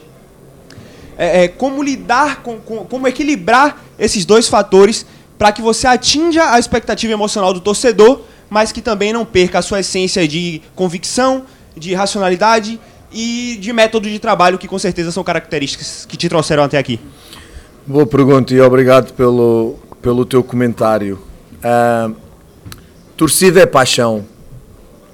é, 1.19 1.45
é, 1.45 1.49
como 1.49 1.83
lidar 1.83 2.43
com, 2.43 2.59
com, 2.59 2.79
como 2.87 3.07
equilibrar 3.07 3.85
esses 3.99 4.25
dois 4.25 4.49
fatores 4.49 5.05
para 5.37 5.53
que 5.53 5.61
você 5.61 5.87
atinja 5.87 6.53
a 6.53 6.59
expectativa 6.59 7.13
emocional 7.13 7.53
do 7.53 7.61
torcedor 7.61 8.23
mas 8.49 8.73
que 8.73 8.81
também 8.81 9.13
não 9.13 9.27
perca 9.27 9.59
a 9.59 9.63
sua 9.63 9.81
essência 9.81 10.27
de 10.27 10.63
convicção, 10.75 11.45
de 11.77 11.93
racionalidade 11.95 12.81
e 13.13 13.59
de 13.61 13.73
método 13.75 14.09
de 14.09 14.19
trabalho, 14.19 14.59
que 14.59 14.67
com 14.67 14.79
certeza 14.79 15.13
são 15.13 15.23
características 15.23 16.07
que 16.07 16.17
te 16.17 16.31
trouxeram 16.31 16.63
até 16.63 16.79
aqui. 16.79 16.99
Boa 17.87 18.07
pergunta 18.07 18.55
e 18.55 18.61
obrigado 18.63 19.13
pelo, 19.13 19.77
pelo 20.01 20.25
teu 20.25 20.43
comentário. 20.43 21.19
Uh, 21.59 22.15
torcida 23.17 23.61
é 23.61 23.67
paixão 23.67 24.25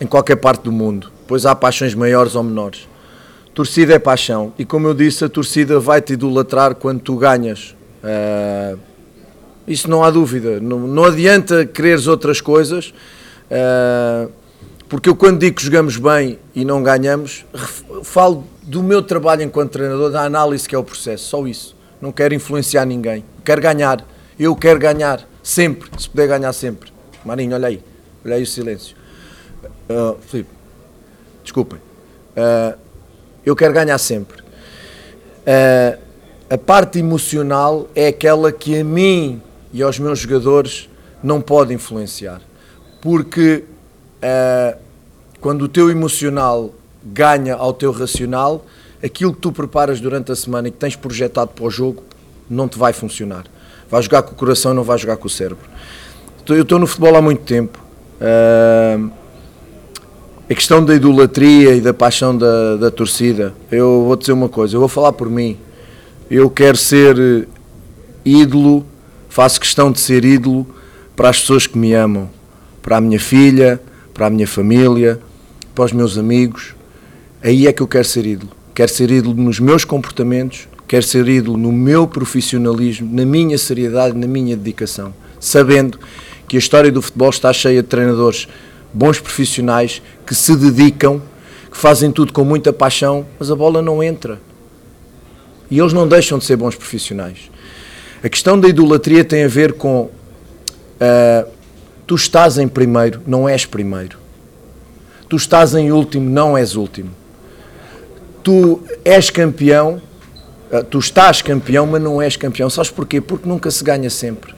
em 0.01 0.07
qualquer 0.07 0.37
parte 0.37 0.63
do 0.63 0.73
mundo, 0.73 1.11
pois 1.27 1.47
há 1.47 1.55
paixões 1.55 1.95
maiores 1.95 2.35
ou 2.35 2.43
menores. 2.43 2.89
Torcida 3.55 3.95
é 3.95 3.99
paixão 3.99 4.53
e, 4.59 4.65
como 4.65 4.89
eu 4.89 4.95
disse, 4.95 5.25
a 5.25 5.29
torcida 5.29 5.79
vai 5.79 6.01
te 6.01 6.15
idolatrar 6.15 6.75
quando 6.75 7.01
tu 7.01 7.17
ganhas. 7.17 7.77
Uh, 8.03 8.79
isso 9.67 9.89
não 9.89 10.03
há 10.03 10.11
dúvida. 10.11 10.61
Não, 10.61 10.81
não 10.81 11.05
adianta 11.05 11.65
quereres 11.65 12.07
outras 12.07 12.41
coisas 12.41 12.93
Uh, 13.45 14.31
porque 14.89 15.09
eu 15.09 15.17
quando 15.17 15.39
digo 15.39 15.57
que 15.57 15.65
jogamos 15.65 15.97
bem 15.97 16.39
e 16.55 16.65
não 16.65 16.83
ganhamos, 16.83 17.45
falo 18.03 18.45
do 18.63 18.83
meu 18.83 19.03
trabalho 19.03 19.43
enquanto 19.43 19.73
treinador, 19.73 20.11
da 20.11 20.23
análise 20.23 20.69
que 20.69 20.75
é 20.75 20.79
o 20.79 20.85
processo, 20.85 21.25
só 21.25 21.47
isso. 21.47 21.77
Não 22.01 22.13
quero 22.13 22.35
influenciar 22.35 22.85
ninguém, 22.85 23.25
quero 23.45 23.61
ganhar. 23.61 24.07
Eu 24.39 24.55
quero 24.57 24.81
ganhar, 24.81 25.27
sempre, 25.43 25.89
se 25.97 26.09
puder 26.09 26.27
ganhar 26.27 26.53
sempre. 26.53 26.93
Marinho, 27.25 27.55
olha 27.55 27.69
aí, 27.69 27.81
olha 28.25 28.35
aí 28.35 28.43
o 28.43 28.47
silêncio. 28.47 28.97
Uh, 29.89 30.17
Filipe, 30.27 30.51
desculpem. 31.43 31.79
Uh, 32.37 32.79
eu 33.45 33.55
quero 33.55 33.73
ganhar 33.75 33.99
sempre. 33.99 34.41
Uh, 34.41 35.99
a 36.49 36.59
parte 36.59 36.99
emocional 36.99 37.89
é 37.95 38.09
aquela 38.09 38.51
que 38.53 38.79
a 38.79 38.85
mim 38.85 39.43
e 39.73 39.83
aos 39.83 39.99
meus 39.99 40.19
jogadores 40.19 40.89
não 41.23 41.41
pode 41.41 41.73
influenciar 41.73 42.41
porque 43.05 43.65
uh, 44.23 44.79
quando 45.39 45.67
o 45.67 45.69
teu 45.69 45.91
emocional 45.91 46.73
ganha 47.05 47.55
ao 47.55 47.75
teu 47.75 47.93
racional, 47.93 48.65
aquilo 49.05 49.35
que 49.35 49.41
tu 49.41 49.53
preparas 49.53 50.01
durante 50.01 50.33
a 50.33 50.37
semana 50.37 50.69
e 50.69 50.71
que 50.71 50.79
tens 50.79 50.97
projetado 50.97 51.51
para 51.51 51.67
o 51.67 51.71
jogo 51.71 52.03
não 52.49 52.67
te 52.67 52.79
vai 52.79 52.95
funcionar. 52.95 53.45
Vai 53.91 54.01
jogar 54.01 54.23
com 54.23 54.33
o 54.33 54.35
coração, 54.35 54.73
não 54.73 54.83
vai 54.83 54.97
jogar 54.97 55.19
com 55.19 55.27
o 55.27 55.31
cérebro. 55.31 55.69
Eu 56.49 56.63
estou 56.63 56.79
no 56.79 56.87
futebol 56.87 57.15
há 57.15 57.21
muito 57.21 57.43
tempo. 57.43 57.79
Uh, 58.19 59.11
a 60.49 60.55
questão 60.55 60.85
da 60.85 60.95
idolatria 60.95 61.75
e 61.75 61.81
da 61.81 61.95
paixão 61.95 62.37
da, 62.37 62.77
da 62.77 62.91
torcida, 62.91 63.55
eu 63.71 64.05
vou 64.05 64.17
dizer 64.17 64.33
uma 64.33 64.49
coisa, 64.49 64.77
eu 64.77 64.81
vou 64.81 64.89
falar 64.89 65.13
por 65.13 65.31
mim. 65.31 65.57
Eu 66.31 66.51
quero 66.51 66.77
ser 66.77 67.49
ídolo, 68.25 68.85
faço 69.29 69.61
questão 69.61 69.91
de 69.91 70.01
ser 70.01 70.25
ídolo 70.25 70.67
para 71.17 71.31
as 71.31 71.41
pessoas 71.41 71.67
que 71.67 71.79
me 71.79 71.93
amam 71.95 72.29
para 72.85 72.99
a 72.99 73.01
minha 73.01 73.19
filha, 73.19 73.81
para 74.13 74.27
a 74.27 74.31
minha 74.31 74.47
família, 74.47 75.19
para 75.75 75.87
os 75.87 75.93
meus 75.93 76.19
amigos. 76.19 76.75
Aí 77.43 77.67
é 77.67 77.73
que 77.73 77.81
eu 77.81 77.89
quero 77.89 78.05
ser 78.05 78.27
ídolo. 78.27 78.53
Quero 78.75 78.93
ser 78.93 79.11
ídolo 79.11 79.35
nos 79.35 79.59
meus 79.59 79.87
comportamentos, 79.87 80.69
quero 80.87 81.03
ser 81.03 81.27
ídolo 81.27 81.57
no 81.57 81.73
meu 81.73 82.07
profissionalismo, 82.07 83.09
na 83.11 83.25
minha 83.25 83.57
seriedade, 83.57 84.19
na 84.19 84.27
minha 84.27 84.55
dedicação, 84.55 85.15
sabendo 85.41 85.99
que 86.47 86.57
a 86.57 86.59
história 86.59 86.93
do 86.93 87.01
futebol 87.01 87.31
está 87.31 87.51
cheia 87.55 87.83
de 87.83 87.89
treinadores 87.89 88.49
bons 88.95 89.21
profissionais 89.21 90.01
que 90.25 90.35
se 90.35 90.57
dedicam, 90.57 91.21
que 91.71 91.77
fazem 91.77 92.11
tudo 92.11 92.33
com 92.33 92.45
muita 92.45 92.73
paixão, 92.73 93.27
mas 93.39 93.51
a 93.51 93.57
bola 93.57 93.83
não 93.83 94.03
entra. 94.03 94.41
E 95.71 95.79
eles 95.79 95.93
não 95.93 96.09
deixam 96.09 96.39
de 96.39 96.45
ser 96.45 96.57
bons 96.57 96.77
profissionais. 96.77 97.51
A 98.23 98.29
questão 98.29 98.59
da 98.59 98.69
idolatria 98.69 99.25
tem 99.25 99.45
a 99.45 99.49
ver 99.49 99.75
com 99.75 100.03
uh, 100.03 101.55
Tu 102.07 102.15
estás 102.15 102.59
em 102.59 102.69
primeiro, 102.69 103.23
não 103.27 103.49
és 103.49 103.65
primeiro. 103.65 104.19
Tu 105.29 105.37
estás 105.37 105.75
em 105.75 105.91
último, 105.91 106.29
não 106.29 106.57
és 106.57 106.77
último. 106.77 107.11
Tu 108.43 108.83
és 109.03 109.31
campeão, 109.31 110.03
eh, 110.71 110.83
tu 110.83 110.99
estás 110.99 111.41
campeão, 111.41 111.87
mas 111.87 112.03
não 112.03 112.21
és 112.21 112.37
campeão. 112.37 112.69
Sabes 112.69 112.91
porquê? 112.91 113.23
Porque 113.23 113.49
nunca 113.49 113.71
se 113.71 113.83
ganha 113.83 114.11
sempre. 114.11 114.55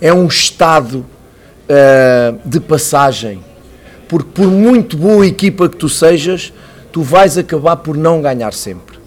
É 0.00 0.12
um 0.12 0.26
estado 0.26 1.04
uh, 1.68 2.38
de 2.48 2.60
passagem. 2.60 3.44
Porque 4.08 4.28
por 4.34 4.46
muito 4.46 4.96
boa 4.96 5.26
equipa 5.26 5.68
que 5.68 5.76
tu 5.76 5.88
sejas, 5.88 6.52
tu 6.92 7.02
vais 7.02 7.36
acabar 7.38 7.76
por 7.76 7.96
não 7.96 8.20
ganhar 8.20 8.52
sempre. 8.52 8.98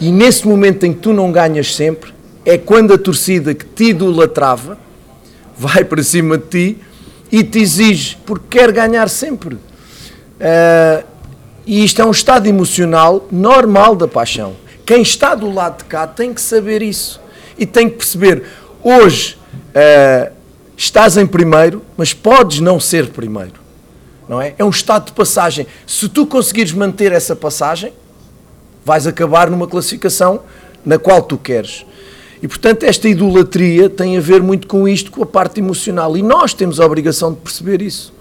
E 0.00 0.10
nesse 0.10 0.46
momento 0.46 0.84
em 0.84 0.92
que 0.92 1.00
tu 1.00 1.12
não 1.12 1.30
ganhas 1.30 1.74
sempre, 1.74 2.12
é 2.44 2.58
quando 2.58 2.92
a 2.92 2.98
torcida 2.98 3.54
que 3.54 3.64
te 3.64 3.90
idolatrava 3.90 4.78
vai 5.56 5.84
para 5.84 6.02
cima 6.02 6.36
de 6.36 6.44
ti 6.46 6.78
e 7.30 7.42
te 7.42 7.58
exige, 7.58 8.16
porque 8.26 8.58
quer 8.58 8.70
ganhar 8.70 9.08
sempre. 9.08 9.54
Uh, 9.54 11.04
e 11.66 11.84
isto 11.84 12.02
é 12.02 12.04
um 12.04 12.10
estado 12.10 12.46
emocional 12.46 13.26
normal 13.30 13.96
da 13.96 14.06
paixão. 14.06 14.54
Quem 14.84 15.00
está 15.00 15.34
do 15.34 15.50
lado 15.50 15.78
de 15.78 15.84
cá 15.84 16.06
tem 16.06 16.34
que 16.34 16.40
saber 16.40 16.82
isso 16.82 17.20
e 17.58 17.64
tem 17.64 17.88
que 17.88 17.96
perceber: 17.96 18.44
hoje 18.82 19.38
uh, 19.70 20.32
estás 20.76 21.16
em 21.16 21.26
primeiro, 21.26 21.82
mas 21.96 22.12
podes 22.12 22.60
não 22.60 22.78
ser 22.78 23.08
primeiro. 23.08 23.63
Não 24.28 24.40
é? 24.40 24.54
é 24.58 24.64
um 24.64 24.70
estado 24.70 25.06
de 25.06 25.12
passagem. 25.12 25.66
Se 25.86 26.08
tu 26.08 26.26
conseguires 26.26 26.72
manter 26.72 27.12
essa 27.12 27.36
passagem, 27.36 27.92
vais 28.84 29.06
acabar 29.06 29.50
numa 29.50 29.66
classificação 29.66 30.40
na 30.84 30.98
qual 30.98 31.22
tu 31.22 31.36
queres. 31.36 31.84
E 32.42 32.48
portanto, 32.48 32.82
esta 32.82 33.08
idolatria 33.08 33.88
tem 33.88 34.16
a 34.16 34.20
ver 34.20 34.42
muito 34.42 34.66
com 34.66 34.86
isto, 34.86 35.10
com 35.10 35.22
a 35.22 35.26
parte 35.26 35.60
emocional. 35.60 36.16
E 36.16 36.22
nós 36.22 36.52
temos 36.52 36.78
a 36.78 36.84
obrigação 36.84 37.32
de 37.32 37.40
perceber 37.40 37.80
isso. 37.80 38.12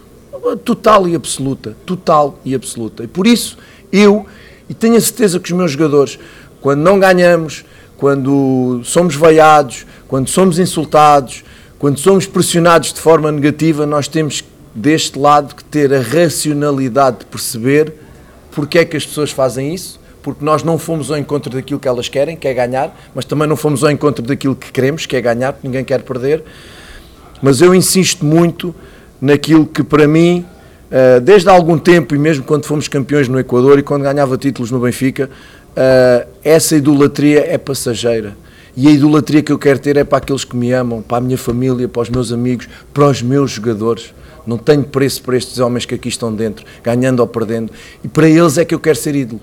Total 0.64 1.08
e 1.08 1.16
absoluta. 1.16 1.76
Total 1.86 2.40
e 2.46 2.56
absoluta. 2.56 3.04
E 3.04 3.08
por 3.08 3.28
isso, 3.28 3.58
eu, 3.92 4.26
e 4.70 4.74
tenho 4.74 4.96
a 4.96 5.02
certeza 5.02 5.40
que 5.40 5.52
os 5.52 5.58
meus 5.58 5.72
jogadores, 5.72 6.18
quando 6.62 6.82
não 6.82 7.00
ganhamos, 7.00 7.66
quando 7.98 8.82
somos 8.84 9.16
vaiados, 9.16 9.86
quando 10.08 10.30
somos 10.30 10.60
insultados, 10.60 11.44
quando 11.80 12.00
somos 12.00 12.26
pressionados 12.26 12.94
de 12.94 13.00
forma 13.02 13.32
negativa, 13.32 13.86
nós 13.86 14.08
temos 14.08 14.44
deste 14.74 15.20
lado 15.20 15.56
que 15.56 15.64
ter 15.64 15.94
a 15.94 16.02
racionalidade 16.02 17.20
de 17.20 17.26
perceber 17.26 17.94
porque 18.52 18.80
é 18.80 18.86
que 18.86 18.98
as 18.98 19.06
pessoas 19.06 19.32
fazem 19.32 19.74
isso 19.74 20.00
porque 20.24 20.44
nós 20.44 20.64
não 20.64 20.80
fomos 20.80 21.12
ao 21.12 21.18
encontro 21.18 21.52
daquilo 21.52 21.80
que 21.80 21.88
elas 21.88 22.08
querem, 22.08 22.38
que 22.38 22.48
é 22.48 22.54
ganhar, 22.54 22.98
mas 23.14 23.26
também 23.26 23.46
não 23.46 23.58
fomos 23.58 23.84
ao 23.84 23.92
encontro 23.92 24.24
daquilo 24.24 24.56
que 24.56 24.72
queremos, 24.72 25.06
que 25.06 25.18
é 25.18 25.22
ganhar, 25.22 25.52
porque 25.52 25.68
ninguém 25.68 25.84
quer 25.84 26.02
perder. 26.02 26.42
Mas 27.42 27.60
eu 27.60 27.76
insisto 27.76 28.26
muito 28.26 28.74
naquilo 29.22 29.66
que 29.66 29.84
para 29.84 30.08
mim, 30.08 30.46
eh, 30.90 31.20
desde 31.20 31.50
há 31.50 31.52
algum 31.52 31.78
tempo, 31.78 32.16
e 32.16 32.18
mesmo 32.18 32.46
quando 32.46 32.66
fomos 32.66 32.88
campeões 32.88 33.28
no 33.28 33.38
Equador 33.38 33.78
e 33.78 33.84
quando 33.84 34.04
ganhava 34.04 34.38
títulos 34.38 34.72
no 34.72 34.80
Benfica, 34.80 35.30
eh, 35.76 36.26
essa 36.42 36.78
idolatria 36.78 37.46
é 37.46 37.58
passageira. 37.58 38.34
E 38.78 38.88
a 38.88 38.92
idolatria 38.92 39.44
que 39.44 39.52
eu 39.52 39.60
quero 39.60 39.78
ter 39.78 39.98
é 39.98 40.06
para 40.06 40.20
aqueles 40.20 40.46
que 40.46 40.56
me 40.56 40.72
amam, 40.72 41.02
para 41.02 41.18
a 41.18 41.22
minha 41.22 41.38
família, 41.38 41.88
para 41.88 42.02
os 42.02 42.10
meus 42.10 42.32
amigos, 42.32 42.70
para 42.94 43.08
os 43.08 43.22
meus 43.22 43.52
jogadores. 43.52 44.14
Não 44.46 44.58
tenho 44.58 44.84
preço 44.84 45.22
para 45.22 45.38
estes 45.38 45.60
homens 45.60 45.86
que 45.86 45.96
aqui 45.96 46.10
estão 46.10 46.34
dentro, 46.34 46.66
ganhando 46.84 47.22
ou 47.22 47.28
perdendo. 47.28 47.72
E 48.04 48.08
para 48.08 48.28
eles 48.28 48.58
é 48.58 48.66
que 48.66 48.76
eu 48.76 48.80
quero 48.80 48.98
ser 48.98 49.16
ídolo. 49.16 49.42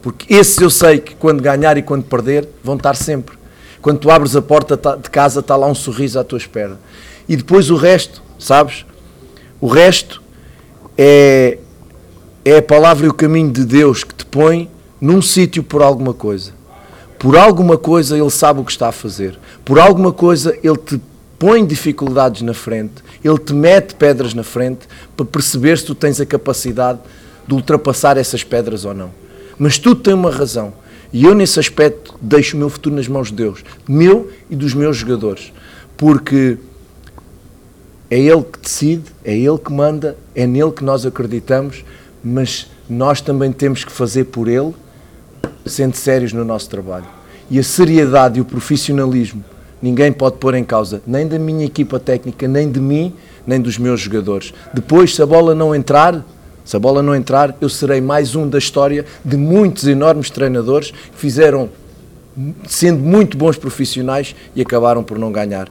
Porque 0.00 0.32
esses 0.32 0.56
eu 0.58 0.70
sei 0.70 0.98
que 0.98 1.14
quando 1.16 1.42
ganhar 1.42 1.76
e 1.76 1.82
quando 1.82 2.04
perder 2.04 2.48
vão 2.62 2.76
estar 2.76 2.94
sempre. 2.94 3.36
Quando 3.82 3.98
tu 3.98 4.10
abres 4.10 4.36
a 4.36 4.42
porta 4.42 4.76
de 4.76 5.10
casa 5.10 5.40
está 5.40 5.56
lá 5.56 5.66
um 5.66 5.74
sorriso 5.74 6.18
à 6.18 6.24
tua 6.24 6.38
espera. 6.38 6.78
E 7.28 7.36
depois 7.36 7.70
o 7.70 7.76
resto, 7.76 8.22
sabes? 8.38 8.86
O 9.60 9.66
resto 9.66 10.22
é, 10.96 11.58
é 12.44 12.58
a 12.58 12.62
palavra 12.62 13.06
e 13.06 13.08
o 13.08 13.14
caminho 13.14 13.50
de 13.50 13.64
Deus 13.64 14.04
que 14.04 14.14
te 14.14 14.24
põe 14.24 14.70
num 15.00 15.20
sítio 15.20 15.62
por 15.62 15.82
alguma 15.82 16.14
coisa. 16.14 16.52
Por 17.18 17.36
alguma 17.36 17.76
coisa 17.76 18.16
Ele 18.16 18.30
sabe 18.30 18.60
o 18.60 18.64
que 18.64 18.70
está 18.70 18.88
a 18.88 18.92
fazer. 18.92 19.38
Por 19.64 19.78
alguma 19.78 20.12
coisa 20.12 20.56
Ele 20.62 20.76
te 20.76 21.00
põe 21.38 21.64
dificuldades 21.64 22.42
na 22.42 22.54
frente. 22.54 22.94
Ele 23.22 23.38
te 23.38 23.52
mete 23.52 23.94
pedras 23.94 24.34
na 24.34 24.42
frente 24.42 24.86
para 25.16 25.26
perceber 25.26 25.78
se 25.78 25.84
tu 25.84 25.94
tens 25.94 26.20
a 26.20 26.26
capacidade 26.26 27.00
de 27.46 27.54
ultrapassar 27.54 28.16
essas 28.16 28.42
pedras 28.42 28.84
ou 28.84 28.94
não. 28.94 29.10
Mas 29.58 29.78
tudo 29.78 30.00
tem 30.00 30.14
uma 30.14 30.30
razão. 30.30 30.72
E 31.12 31.24
eu, 31.24 31.34
nesse 31.34 31.58
aspecto, 31.58 32.14
deixo 32.20 32.56
o 32.56 32.58
meu 32.58 32.68
futuro 32.68 32.96
nas 32.96 33.08
mãos 33.08 33.28
de 33.28 33.34
Deus, 33.34 33.64
meu 33.88 34.30
e 34.50 34.56
dos 34.56 34.74
meus 34.74 34.96
jogadores. 34.96 35.52
Porque 35.96 36.58
é 38.10 38.18
Ele 38.18 38.42
que 38.42 38.58
decide, 38.60 39.04
é 39.24 39.36
Ele 39.36 39.58
que 39.58 39.72
manda, 39.72 40.16
é 40.34 40.46
nele 40.46 40.72
que 40.72 40.84
nós 40.84 41.06
acreditamos, 41.06 41.84
mas 42.22 42.70
nós 42.88 43.20
também 43.20 43.52
temos 43.52 43.84
que 43.84 43.92
fazer 43.92 44.24
por 44.24 44.48
Ele, 44.48 44.74
sendo 45.64 45.96
sérios 45.96 46.32
no 46.32 46.44
nosso 46.44 46.68
trabalho. 46.68 47.06
E 47.48 47.58
a 47.58 47.62
seriedade 47.62 48.38
e 48.38 48.42
o 48.42 48.44
profissionalismo 48.44 49.44
ninguém 49.80 50.12
pode 50.12 50.36
pôr 50.36 50.54
em 50.54 50.64
causa, 50.64 51.02
nem 51.06 51.26
da 51.26 51.38
minha 51.38 51.64
equipa 51.64 51.98
técnica, 51.98 52.48
nem 52.48 52.70
de 52.70 52.80
mim, 52.80 53.14
nem 53.46 53.60
dos 53.60 53.78
meus 53.78 54.00
jogadores. 54.00 54.52
Depois, 54.72 55.14
se 55.14 55.22
a 55.22 55.26
bola 55.26 55.54
não 55.54 55.74
entrar, 55.74 56.24
se 56.64 56.76
a 56.76 56.80
bola 56.80 57.02
não 57.02 57.14
entrar, 57.14 57.56
eu 57.60 57.68
serei 57.68 58.00
mais 58.00 58.34
um 58.34 58.48
da 58.48 58.58
história 58.58 59.04
de 59.24 59.36
muitos 59.36 59.86
enormes 59.86 60.30
treinadores 60.30 60.90
que 60.90 61.16
fizeram, 61.16 61.68
sendo 62.66 63.00
muito 63.00 63.36
bons 63.36 63.56
profissionais, 63.56 64.34
e 64.54 64.60
acabaram 64.60 65.04
por 65.04 65.18
não 65.18 65.30
ganhar. 65.30 65.68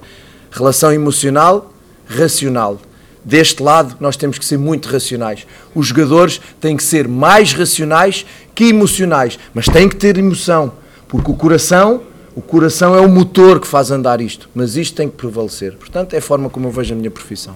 Relação 0.51 0.93
emocional, 0.93 1.73
racional. 2.07 2.79
Deste 3.25 3.61
lado, 3.61 3.97
nós 3.99 4.15
temos 4.15 4.37
que 4.37 4.45
ser 4.45 4.57
muito 4.57 4.87
racionais. 4.87 5.47
Os 5.73 5.87
jogadores 5.87 6.39
têm 6.61 6.77
que 6.77 6.83
ser 6.83 7.07
mais 7.07 7.53
racionais 7.53 8.25
que 8.53 8.65
emocionais, 8.65 9.37
mas 9.53 9.65
têm 9.65 9.89
que 9.89 9.95
ter 9.95 10.17
emoção, 10.17 10.71
porque 11.09 11.31
o 11.31 11.33
coração, 11.33 12.03
o 12.35 12.41
coração 12.41 12.93
é 12.93 12.99
o 12.99 13.07
motor 13.07 13.59
que 13.61 13.67
faz 13.67 13.91
andar 13.91 14.19
isto, 14.19 14.49
mas 14.53 14.75
isto 14.75 14.95
tem 14.95 15.09
que 15.09 15.15
prevalecer. 15.15 15.77
Portanto, 15.77 16.13
é 16.13 16.17
a 16.17 16.21
forma 16.21 16.49
como 16.49 16.67
eu 16.67 16.71
vejo 16.71 16.93
a 16.93 16.97
minha 16.97 17.11
profissão. 17.11 17.55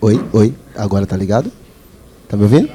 Oi, 0.00 0.22
oi, 0.34 0.54
agora 0.76 1.06
tá 1.06 1.16
ligado? 1.16 1.50
Tá 2.28 2.36
me 2.36 2.42
ouvindo? 2.42 2.68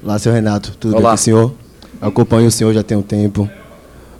Olá, 0.00 0.16
seu 0.16 0.32
Renato, 0.32 0.76
tudo 0.78 0.96
Olá. 0.96 1.10
bem 1.10 1.16
senhor? 1.16 1.52
Acompanho 2.00 2.46
o 2.46 2.50
senhor 2.50 2.72
já 2.72 2.84
tem 2.84 2.96
um 2.96 3.02
tempo. 3.02 3.50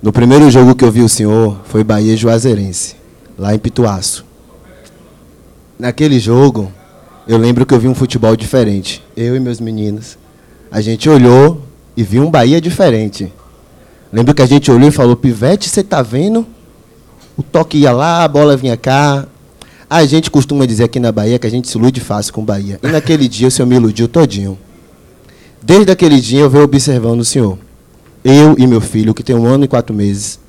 No 0.02 0.12
primeiro 0.12 0.50
jogo 0.50 0.74
que 0.74 0.84
eu 0.84 0.90
vi 0.90 1.00
o 1.00 1.08
senhor 1.08 1.60
foi 1.66 1.84
Bahia 1.84 2.16
Juazeirense, 2.16 2.96
lá 3.38 3.54
em 3.54 3.58
Pituaço. 3.60 4.26
Naquele 5.78 6.18
jogo, 6.18 6.72
eu 7.28 7.36
lembro 7.36 7.66
que 7.66 7.74
eu 7.74 7.78
vi 7.78 7.86
um 7.86 7.94
futebol 7.94 8.34
diferente. 8.34 9.04
Eu 9.14 9.36
e 9.36 9.40
meus 9.40 9.60
meninos. 9.60 10.16
A 10.70 10.80
gente 10.80 11.10
olhou 11.10 11.62
e 11.94 12.02
viu 12.02 12.22
um 12.26 12.30
Bahia 12.30 12.58
diferente. 12.58 13.30
Lembro 14.10 14.34
que 14.34 14.40
a 14.40 14.46
gente 14.46 14.70
olhou 14.70 14.88
e 14.88 14.92
falou: 14.92 15.14
Pivete, 15.14 15.68
você 15.68 15.82
tá 15.84 16.00
vendo? 16.00 16.46
O 17.36 17.42
toque 17.42 17.76
ia 17.76 17.92
lá, 17.92 18.24
a 18.24 18.28
bola 18.28 18.56
vinha 18.56 18.78
cá, 18.78 19.28
a 19.90 20.04
gente 20.06 20.30
costuma 20.30 20.66
dizer 20.66 20.84
aqui 20.84 20.98
na 20.98 21.12
Bahia 21.12 21.38
que 21.38 21.46
a 21.46 21.50
gente 21.50 21.68
se 21.68 21.76
ilude 21.76 22.00
fácil 22.00 22.32
com 22.32 22.42
Bahia. 22.42 22.80
E 22.82 22.88
naquele 22.88 23.28
dia 23.28 23.48
o 23.48 23.50
senhor 23.50 23.68
me 23.68 23.76
iludiu 23.76 24.08
todinho. 24.08 24.58
Desde 25.62 25.92
aquele 25.92 26.20
dia 26.20 26.40
eu 26.40 26.50
venho 26.50 26.64
observando 26.64 27.20
o 27.20 27.24
senhor. 27.24 27.58
Eu 28.24 28.56
e 28.58 28.66
meu 28.66 28.80
filho, 28.80 29.12
que 29.12 29.22
tem 29.22 29.36
um 29.36 29.46
ano 29.46 29.64
e 29.64 29.68
quatro 29.68 29.94
meses, 29.94 30.40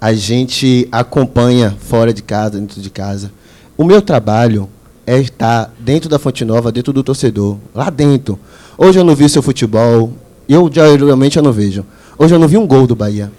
a 0.00 0.12
gente 0.12 0.88
acompanha 0.92 1.76
fora 1.78 2.14
de 2.14 2.22
casa, 2.22 2.58
dentro 2.58 2.80
de 2.80 2.88
casa. 2.88 3.32
O 3.76 3.84
meu 3.84 4.00
trabalho 4.00 4.68
é 5.06 5.18
estar 5.18 5.72
dentro 5.78 6.08
da 6.08 6.18
Fonte 6.18 6.44
Nova, 6.44 6.72
dentro 6.72 6.92
do 6.92 7.02
torcedor, 7.02 7.56
lá 7.74 7.90
dentro. 7.90 8.38
Hoje 8.76 8.98
eu 8.98 9.04
não 9.04 9.14
vi 9.14 9.28
seu 9.28 9.42
futebol, 9.42 10.12
eu 10.48 10.70
geralmente 10.72 11.36
eu 11.36 11.42
não 11.42 11.52
vejo. 11.52 11.84
Hoje 12.18 12.34
eu 12.34 12.38
não 12.38 12.48
vi 12.48 12.56
um 12.56 12.66
gol 12.66 12.86
do 12.86 12.94
Bahia. 12.94 13.30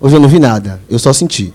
Hoje 0.00 0.16
eu 0.16 0.20
não 0.20 0.28
vi 0.28 0.38
nada, 0.38 0.80
eu 0.88 0.98
só 0.98 1.12
senti. 1.12 1.52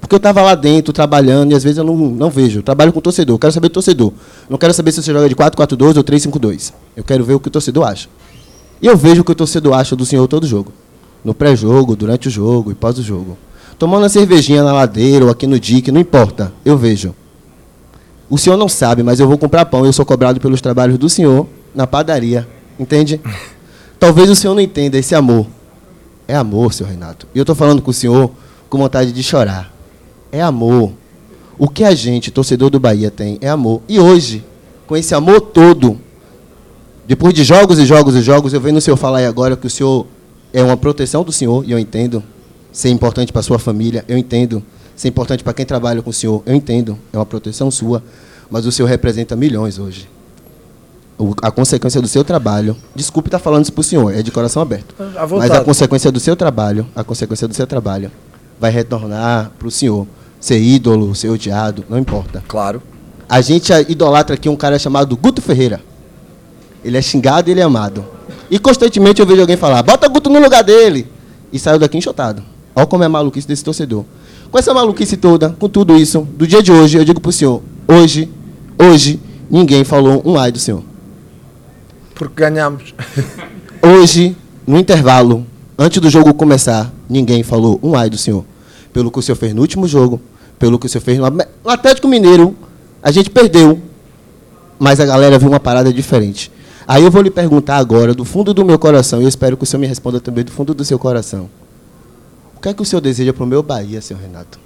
Porque 0.00 0.14
eu 0.14 0.18
estava 0.18 0.42
lá 0.42 0.54
dentro 0.54 0.92
trabalhando 0.92 1.52
e 1.52 1.54
às 1.54 1.62
vezes 1.62 1.78
eu 1.78 1.84
não, 1.84 1.96
não 1.96 2.28
vejo. 2.28 2.58
Eu 2.58 2.62
trabalho 2.62 2.92
com 2.92 2.98
o 2.98 3.02
torcedor, 3.02 3.34
eu 3.34 3.38
quero 3.38 3.52
saber 3.52 3.68
do 3.68 3.72
torcedor. 3.72 4.12
Não 4.50 4.58
quero 4.58 4.74
saber 4.74 4.92
se 4.92 5.02
você 5.02 5.12
joga 5.12 5.28
de 5.28 5.34
4-4-2 5.34 5.96
ou 5.96 6.04
3-5-2. 6.04 6.72
Eu 6.96 7.04
quero 7.04 7.24
ver 7.24 7.34
o 7.34 7.40
que 7.40 7.48
o 7.48 7.50
torcedor 7.50 7.86
acha. 7.86 8.08
E 8.82 8.86
eu 8.86 8.96
vejo 8.96 9.22
o 9.22 9.24
que 9.24 9.32
o 9.32 9.34
torcedor 9.34 9.74
acha 9.74 9.96
do 9.96 10.04
senhor 10.04 10.26
todo 10.28 10.46
jogo. 10.46 10.72
No 11.24 11.32
pré-jogo, 11.32 11.96
durante 11.96 12.28
o 12.28 12.30
jogo 12.30 12.70
e 12.70 12.74
pós 12.74 12.98
o 12.98 13.02
jogo. 13.02 13.38
Tomando 13.78 14.02
uma 14.02 14.08
cervejinha 14.08 14.62
na 14.62 14.72
ladeira 14.72 15.24
ou 15.24 15.30
aqui 15.30 15.46
no 15.46 15.58
DIC, 15.58 15.90
não 15.90 16.00
importa. 16.00 16.52
Eu 16.64 16.76
vejo. 16.76 17.14
O 18.28 18.38
senhor 18.38 18.56
não 18.56 18.68
sabe, 18.68 19.02
mas 19.02 19.20
eu 19.20 19.28
vou 19.28 19.38
comprar 19.38 19.64
pão. 19.66 19.84
Eu 19.84 19.92
sou 19.92 20.04
cobrado 20.04 20.40
pelos 20.40 20.60
trabalhos 20.60 20.98
do 20.98 21.08
senhor 21.08 21.46
na 21.74 21.86
padaria. 21.86 22.48
Entende? 22.78 23.20
Talvez 23.98 24.28
o 24.30 24.34
senhor 24.34 24.54
não 24.54 24.62
entenda 24.62 24.98
esse 24.98 25.14
amor. 25.14 25.46
É 26.26 26.34
amor, 26.34 26.72
senhor 26.72 26.90
Renato. 26.90 27.26
E 27.34 27.38
eu 27.38 27.42
estou 27.42 27.54
falando 27.54 27.82
com 27.82 27.90
o 27.90 27.94
senhor 27.94 28.30
com 28.68 28.78
vontade 28.78 29.12
de 29.12 29.22
chorar 29.22 29.74
é 30.34 30.42
amor. 30.42 30.92
O 31.56 31.68
que 31.68 31.84
a 31.84 31.94
gente, 31.94 32.32
torcedor 32.32 32.68
do 32.68 32.80
Bahia, 32.80 33.08
tem 33.08 33.38
é 33.40 33.48
amor. 33.48 33.80
E 33.88 34.00
hoje, 34.00 34.44
com 34.84 34.96
esse 34.96 35.14
amor 35.14 35.40
todo, 35.40 35.96
depois 37.06 37.32
de 37.32 37.44
jogos 37.44 37.78
e 37.78 37.86
jogos 37.86 38.16
e 38.16 38.20
jogos, 38.20 38.52
eu 38.52 38.60
venho 38.60 38.74
no 38.74 38.80
senhor 38.80 38.96
falar 38.96 39.24
agora 39.24 39.56
que 39.56 39.68
o 39.68 39.70
senhor 39.70 40.06
é 40.52 40.60
uma 40.62 40.76
proteção 40.76 41.22
do 41.22 41.30
senhor, 41.30 41.64
e 41.64 41.70
eu 41.70 41.78
entendo. 41.78 42.22
Ser 42.72 42.88
importante 42.88 43.32
para 43.32 43.40
sua 43.40 43.56
família, 43.60 44.04
eu 44.08 44.18
entendo. 44.18 44.60
Ser 44.96 45.08
importante 45.08 45.42
para 45.42 45.52
quem 45.52 45.66
trabalha 45.66 46.02
com 46.02 46.10
o 46.10 46.12
senhor, 46.12 46.42
eu 46.46 46.54
entendo. 46.54 46.98
É 47.12 47.18
uma 47.18 47.26
proteção 47.26 47.70
sua. 47.70 48.02
Mas 48.50 48.66
o 48.66 48.72
senhor 48.72 48.88
representa 48.88 49.34
milhões 49.34 49.78
hoje. 49.78 50.08
a 51.42 51.50
consequência 51.50 52.00
do 52.00 52.08
seu 52.08 52.24
trabalho, 52.24 52.76
desculpe 52.94 53.28
estar 53.28 53.38
falando 53.38 53.64
isso 53.64 53.72
para 53.72 53.80
o 53.80 53.84
senhor, 53.84 54.12
é 54.12 54.22
de 54.22 54.30
coração 54.30 54.60
aberto. 54.62 54.94
Mas 55.38 55.50
a 55.50 55.62
consequência 55.62 56.10
do 56.10 56.18
seu 56.20 56.36
trabalho, 56.36 56.86
a 56.94 57.04
consequência 57.04 57.46
do 57.46 57.54
seu 57.54 57.66
trabalho 57.66 58.10
vai 58.58 58.70
retornar 58.70 59.50
para 59.58 59.68
o 59.68 59.70
senhor 59.70 60.06
ser 60.40 60.60
ídolo, 60.60 61.14
ser 61.14 61.30
odiado, 61.30 61.84
não 61.88 61.98
importa. 61.98 62.42
Claro. 62.46 62.82
A 63.28 63.40
gente 63.40 63.72
idolatra 63.88 64.34
aqui 64.34 64.48
um 64.48 64.56
cara 64.56 64.78
chamado 64.78 65.16
Guto 65.16 65.40
Ferreira. 65.40 65.80
Ele 66.84 66.98
é 66.98 67.02
xingado 67.02 67.48
e 67.48 67.52
ele 67.52 67.60
é 67.60 67.64
amado. 67.64 68.04
E 68.50 68.58
constantemente 68.58 69.20
eu 69.20 69.26
vejo 69.26 69.40
alguém 69.40 69.56
falar, 69.56 69.82
bota 69.82 70.06
Guto 70.06 70.28
no 70.28 70.38
lugar 70.38 70.62
dele. 70.62 71.08
E 71.50 71.58
saiu 71.58 71.78
daqui 71.78 71.96
enxotado. 71.96 72.42
Olha 72.76 72.86
como 72.86 73.02
é 73.02 73.06
a 73.06 73.08
maluquice 73.08 73.48
desse 73.48 73.64
torcedor. 73.64 74.04
Com 74.54 74.58
essa 74.60 74.72
maluquice 74.72 75.16
toda, 75.16 75.50
com 75.50 75.68
tudo 75.68 75.96
isso, 75.96 76.20
do 76.20 76.46
dia 76.46 76.62
de 76.62 76.70
hoje, 76.70 76.96
eu 76.96 77.04
digo 77.04 77.20
para 77.20 77.28
o 77.28 77.32
senhor, 77.32 77.60
hoje, 77.88 78.30
hoje, 78.78 79.18
ninguém 79.50 79.82
falou 79.82 80.22
um 80.24 80.38
ai 80.38 80.52
do 80.52 80.60
senhor. 80.60 80.80
Porque 82.14 82.40
ganhamos. 82.40 82.94
Hoje, 83.82 84.36
no 84.64 84.78
intervalo, 84.78 85.44
antes 85.76 86.00
do 86.00 86.08
jogo 86.08 86.32
começar, 86.34 86.92
ninguém 87.10 87.42
falou 87.42 87.80
um 87.82 87.96
ai 87.96 88.08
do 88.08 88.16
senhor. 88.16 88.44
Pelo 88.92 89.10
que 89.10 89.18
o 89.18 89.22
senhor 89.22 89.34
fez 89.34 89.52
no 89.52 89.60
último 89.60 89.88
jogo, 89.88 90.20
pelo 90.56 90.78
que 90.78 90.86
o 90.86 90.88
senhor 90.88 91.02
fez 91.02 91.18
no, 91.18 91.28
no 91.28 91.70
Atlético 91.70 92.06
Mineiro, 92.06 92.56
a 93.02 93.10
gente 93.10 93.30
perdeu, 93.30 93.82
mas 94.78 95.00
a 95.00 95.04
galera 95.04 95.36
viu 95.36 95.48
uma 95.48 95.58
parada 95.58 95.92
diferente. 95.92 96.48
Aí 96.86 97.02
eu 97.02 97.10
vou 97.10 97.22
lhe 97.22 97.30
perguntar 97.30 97.78
agora, 97.78 98.14
do 98.14 98.24
fundo 98.24 98.54
do 98.54 98.64
meu 98.64 98.78
coração, 98.78 99.18
e 99.18 99.24
eu 99.24 99.28
espero 99.28 99.56
que 99.56 99.64
o 99.64 99.66
senhor 99.66 99.80
me 99.80 99.88
responda 99.88 100.20
também 100.20 100.44
do 100.44 100.52
fundo 100.52 100.72
do 100.72 100.84
seu 100.84 100.96
coração. 100.96 101.50
Que 102.64 102.70
é 102.70 102.72
que 102.72 102.80
o 102.80 102.84
senhor 102.86 103.02
deseja 103.02 103.30
para 103.30 103.44
o 103.44 103.46
meu 103.46 103.62
Bahia, 103.62 104.00
senhor 104.00 104.22
Renato? 104.22 104.58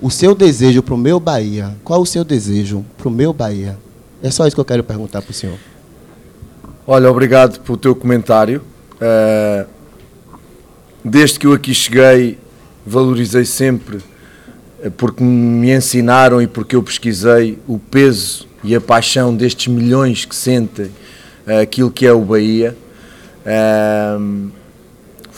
O 0.00 0.10
seu 0.10 0.34
desejo 0.34 0.82
para 0.82 0.94
o 0.94 0.96
meu 0.96 1.20
Bahia, 1.20 1.76
qual 1.84 2.00
o 2.00 2.06
seu 2.06 2.24
desejo 2.24 2.82
para 2.96 3.06
o 3.06 3.10
meu 3.10 3.34
Bahia? 3.34 3.76
É 4.22 4.30
só 4.30 4.46
isso 4.46 4.56
que 4.56 4.60
eu 4.60 4.64
quero 4.64 4.82
perguntar 4.82 5.20
para 5.20 5.30
o 5.30 5.34
senhor. 5.34 5.58
Olha, 6.86 7.10
obrigado 7.10 7.60
pelo 7.60 7.76
teu 7.76 7.94
comentário. 7.94 8.62
Uh, 8.94 9.68
desde 11.04 11.38
que 11.38 11.46
eu 11.46 11.52
aqui 11.52 11.74
cheguei, 11.74 12.38
valorizei 12.86 13.44
sempre, 13.44 13.98
uh, 14.82 14.90
porque 14.96 15.22
me 15.22 15.70
ensinaram 15.70 16.40
e 16.40 16.46
porque 16.46 16.76
eu 16.76 16.82
pesquisei 16.82 17.58
o 17.68 17.78
peso 17.78 18.48
e 18.64 18.74
a 18.74 18.80
paixão 18.80 19.36
destes 19.36 19.66
milhões 19.66 20.24
que 20.24 20.34
sentem 20.34 20.86
uh, 21.46 21.60
aquilo 21.60 21.90
que 21.90 22.06
é 22.06 22.12
o 22.14 22.22
Bahia. 22.22 22.74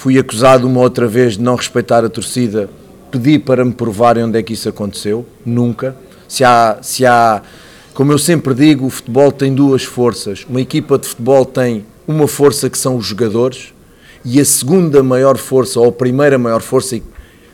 Fui 0.00 0.18
acusado 0.18 0.66
uma 0.66 0.80
outra 0.80 1.06
vez 1.06 1.34
de 1.34 1.42
não 1.42 1.54
respeitar 1.54 2.06
a 2.06 2.08
torcida. 2.08 2.70
Pedi 3.10 3.38
para 3.38 3.62
me 3.66 3.72
provarem 3.72 4.24
onde 4.24 4.38
é 4.38 4.42
que 4.42 4.54
isso 4.54 4.66
aconteceu. 4.66 5.26
Nunca. 5.44 5.94
Se 6.26 6.42
há, 6.42 6.78
se 6.80 7.04
há 7.04 7.42
como 7.92 8.10
eu 8.10 8.16
sempre 8.16 8.54
digo, 8.54 8.86
o 8.86 8.88
futebol 8.88 9.30
tem 9.30 9.54
duas 9.54 9.84
forças. 9.84 10.46
Uma 10.48 10.62
equipa 10.62 10.96
de 10.96 11.06
futebol 11.06 11.44
tem 11.44 11.84
uma 12.08 12.26
força 12.26 12.70
que 12.70 12.78
são 12.78 12.96
os 12.96 13.04
jogadores 13.04 13.74
e 14.24 14.40
a 14.40 14.44
segunda 14.44 15.02
maior 15.02 15.36
força, 15.36 15.78
ou 15.78 15.88
a 15.88 15.92
primeira 15.92 16.38
maior 16.38 16.62
força, 16.62 16.98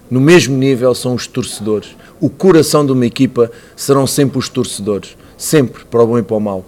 no 0.09 0.21
mesmo 0.21 0.57
nível, 0.57 0.95
são 0.95 1.15
os 1.15 1.27
torcedores. 1.27 1.97
O 2.21 2.31
coração 2.31 2.87
de 2.87 2.93
uma 2.93 3.07
equipa 3.07 3.51
serão 3.75 4.07
sempre 4.07 4.39
os 4.39 4.49
torcedores, 4.49 5.17
sempre, 5.37 5.85
para 5.85 6.01
o 6.01 6.07
bom 6.07 6.19
e 6.19 6.23
para 6.23 6.37
o 6.37 6.41
mal. 6.41 6.65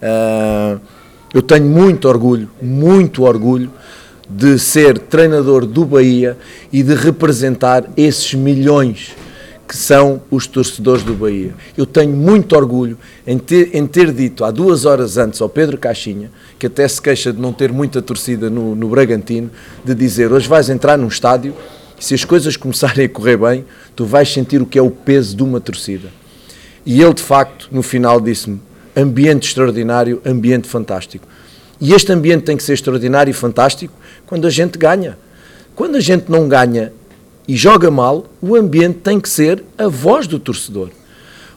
Uh, 0.00 0.80
eu 1.34 1.42
tenho 1.42 1.66
muito 1.66 2.08
orgulho, 2.08 2.48
muito 2.62 3.24
orgulho 3.24 3.70
de 4.30 4.58
ser 4.58 4.98
treinador 4.98 5.66
do 5.66 5.84
Bahia 5.84 6.38
e 6.72 6.82
de 6.82 6.94
representar 6.94 7.84
esses 7.96 8.32
milhões 8.32 9.16
que 9.66 9.76
são 9.76 10.20
os 10.30 10.46
torcedores 10.46 11.04
do 11.04 11.14
Bahia. 11.14 11.54
Eu 11.76 11.86
tenho 11.86 12.12
muito 12.12 12.56
orgulho 12.56 12.98
em 13.26 13.38
ter, 13.38 13.70
em 13.72 13.86
ter 13.86 14.12
dito 14.12 14.44
há 14.44 14.50
duas 14.50 14.84
horas 14.84 15.16
antes 15.16 15.40
ao 15.40 15.48
Pedro 15.48 15.78
Caixinha, 15.78 16.30
que 16.58 16.66
até 16.66 16.86
se 16.88 17.00
queixa 17.00 17.32
de 17.32 17.40
não 17.40 17.52
ter 17.52 17.72
muita 17.72 18.02
torcida 18.02 18.50
no, 18.50 18.74
no 18.74 18.88
Bragantino, 18.88 19.50
de 19.84 19.94
dizer 19.94 20.32
hoje 20.32 20.48
vais 20.48 20.68
entrar 20.68 20.96
num 20.96 21.06
estádio 21.06 21.54
e 22.00 22.04
se 22.04 22.14
as 22.14 22.24
coisas 22.24 22.56
começarem 22.56 23.06
a 23.06 23.08
correr 23.08 23.36
bem, 23.36 23.64
tu 23.94 24.04
vais 24.04 24.32
sentir 24.32 24.60
o 24.60 24.66
que 24.66 24.78
é 24.78 24.82
o 24.82 24.90
peso 24.90 25.36
de 25.36 25.42
uma 25.42 25.60
torcida. 25.60 26.08
E 26.84 27.00
ele, 27.00 27.14
de 27.14 27.22
facto, 27.22 27.68
no 27.70 27.82
final 27.82 28.20
disse-me: 28.20 28.60
ambiente 28.96 29.46
extraordinário, 29.46 30.20
ambiente 30.24 30.66
fantástico. 30.66 31.28
E 31.80 31.94
este 31.94 32.12
ambiente 32.12 32.42
tem 32.42 32.56
que 32.56 32.62
ser 32.62 32.72
extraordinário 32.72 33.30
e 33.30 33.34
fantástico 33.34 33.94
quando 34.30 34.46
a 34.46 34.50
gente 34.50 34.78
ganha. 34.78 35.18
Quando 35.74 35.96
a 35.96 36.00
gente 36.00 36.30
não 36.30 36.48
ganha 36.48 36.92
e 37.48 37.56
joga 37.56 37.90
mal, 37.90 38.26
o 38.40 38.54
ambiente 38.54 39.00
tem 39.00 39.18
que 39.18 39.28
ser 39.28 39.64
a 39.76 39.88
voz 39.88 40.28
do 40.28 40.38
torcedor. 40.38 40.90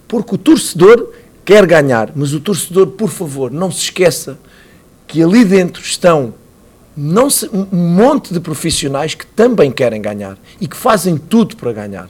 Porque 0.07 0.33
o 0.33 0.37
torcedor 0.39 1.11
quer 1.45 1.67
ganhar, 1.67 2.11
mas 2.15 2.33
o 2.33 2.39
torcedor, 2.39 2.87
por 2.87 3.09
favor, 3.09 3.51
não 3.51 3.71
se 3.71 3.81
esqueça 3.81 4.39
que 5.05 5.21
ali 5.21 5.45
dentro 5.45 5.83
estão 5.83 6.33
não 6.97 7.29
se, 7.29 7.47
um 7.53 7.67
monte 7.71 8.33
de 8.33 8.39
profissionais 8.39 9.13
que 9.13 9.25
também 9.25 9.71
querem 9.71 10.01
ganhar 10.01 10.35
e 10.59 10.67
que 10.67 10.75
fazem 10.75 11.15
tudo 11.15 11.55
para 11.55 11.71
ganhar. 11.73 12.09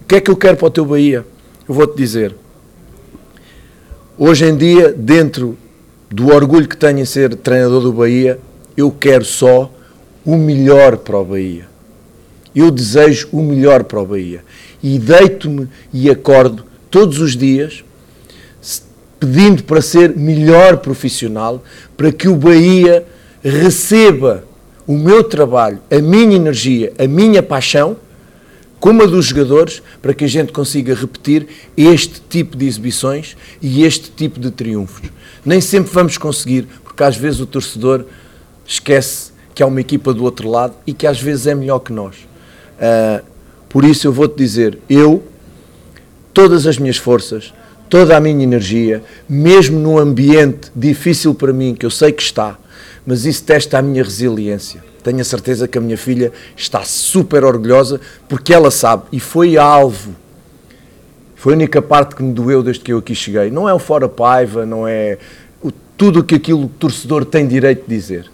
O 0.00 0.04
que 0.04 0.16
é 0.16 0.20
que 0.20 0.30
eu 0.30 0.36
quero 0.36 0.56
para 0.56 0.66
o 0.66 0.70
teu 0.70 0.84
Bahia? 0.84 1.24
Eu 1.68 1.74
vou-te 1.74 1.96
dizer. 1.96 2.34
Hoje 4.18 4.46
em 4.46 4.56
dia, 4.56 4.92
dentro 4.92 5.56
do 6.10 6.34
orgulho 6.34 6.68
que 6.68 6.76
tenho 6.76 6.98
em 6.98 7.04
ser 7.04 7.36
treinador 7.36 7.82
do 7.82 7.92
Bahia, 7.92 8.40
eu 8.76 8.90
quero 8.90 9.24
só 9.24 9.72
o 10.24 10.36
melhor 10.36 10.96
para 10.98 11.18
o 11.18 11.24
Bahia. 11.24 11.68
Eu 12.54 12.70
desejo 12.70 13.28
o 13.32 13.42
melhor 13.42 13.84
para 13.84 14.00
o 14.00 14.06
Bahia. 14.06 14.44
E 14.82 14.98
deito-me 14.98 15.68
e 15.92 16.10
acordo 16.10 16.64
todos 16.90 17.20
os 17.20 17.36
dias 17.36 17.84
pedindo 19.20 19.62
para 19.64 19.82
ser 19.82 20.16
melhor 20.16 20.78
profissional, 20.78 21.62
para 21.94 22.10
que 22.10 22.26
o 22.26 22.34
Bahia 22.34 23.06
receba 23.42 24.44
o 24.86 24.96
meu 24.96 25.22
trabalho, 25.22 25.78
a 25.90 26.00
minha 26.00 26.34
energia, 26.34 26.92
a 26.98 27.06
minha 27.06 27.42
paixão, 27.42 27.96
como 28.80 29.02
a 29.02 29.06
dos 29.06 29.26
jogadores, 29.26 29.82
para 30.00 30.14
que 30.14 30.24
a 30.24 30.28
gente 30.28 30.52
consiga 30.52 30.94
repetir 30.94 31.46
este 31.76 32.22
tipo 32.30 32.56
de 32.56 32.66
exibições 32.66 33.36
e 33.60 33.84
este 33.84 34.10
tipo 34.10 34.40
de 34.40 34.50
triunfos. 34.50 35.10
Nem 35.44 35.60
sempre 35.60 35.92
vamos 35.92 36.16
conseguir, 36.16 36.66
porque 36.82 37.04
às 37.04 37.14
vezes 37.14 37.40
o 37.40 37.46
torcedor 37.46 38.06
esquece 38.70 39.32
que 39.52 39.62
há 39.62 39.66
uma 39.66 39.80
equipa 39.80 40.14
do 40.14 40.22
outro 40.22 40.48
lado 40.48 40.74
e 40.86 40.92
que 40.92 41.06
às 41.06 41.20
vezes 41.20 41.46
é 41.48 41.54
melhor 41.54 41.80
que 41.80 41.92
nós. 41.92 42.16
Uh, 42.78 43.22
por 43.68 43.84
isso 43.84 44.06
eu 44.06 44.12
vou-te 44.12 44.36
dizer, 44.36 44.78
eu, 44.88 45.22
todas 46.32 46.66
as 46.66 46.78
minhas 46.78 46.96
forças, 46.96 47.52
toda 47.88 48.16
a 48.16 48.20
minha 48.20 48.42
energia, 48.42 49.02
mesmo 49.28 49.78
num 49.78 49.98
ambiente 49.98 50.70
difícil 50.74 51.34
para 51.34 51.52
mim, 51.52 51.74
que 51.74 51.84
eu 51.84 51.90
sei 51.90 52.12
que 52.12 52.22
está, 52.22 52.56
mas 53.04 53.24
isso 53.24 53.42
testa 53.42 53.78
a 53.78 53.82
minha 53.82 54.04
resiliência. 54.04 54.82
Tenho 55.02 55.20
a 55.20 55.24
certeza 55.24 55.66
que 55.66 55.76
a 55.76 55.80
minha 55.80 55.98
filha 55.98 56.30
está 56.56 56.84
super 56.84 57.44
orgulhosa 57.44 58.00
porque 58.28 58.54
ela 58.54 58.70
sabe 58.70 59.04
e 59.10 59.18
foi 59.18 59.56
alvo. 59.56 60.14
Foi 61.34 61.54
a 61.54 61.56
única 61.56 61.82
parte 61.82 62.14
que 62.14 62.22
me 62.22 62.32
doeu 62.32 62.62
desde 62.62 62.84
que 62.84 62.92
eu 62.92 62.98
aqui 62.98 63.14
cheguei. 63.14 63.50
Não 63.50 63.68
é 63.68 63.72
o 63.72 63.78
fora 63.78 64.08
paiva, 64.08 64.66
não 64.66 64.86
é 64.86 65.18
o, 65.62 65.72
tudo 65.96 66.20
o 66.20 66.22
que 66.22 66.34
aquilo 66.34 66.68
torcedor 66.78 67.24
tem 67.24 67.48
direito 67.48 67.88
de 67.88 67.96
dizer 67.96 68.30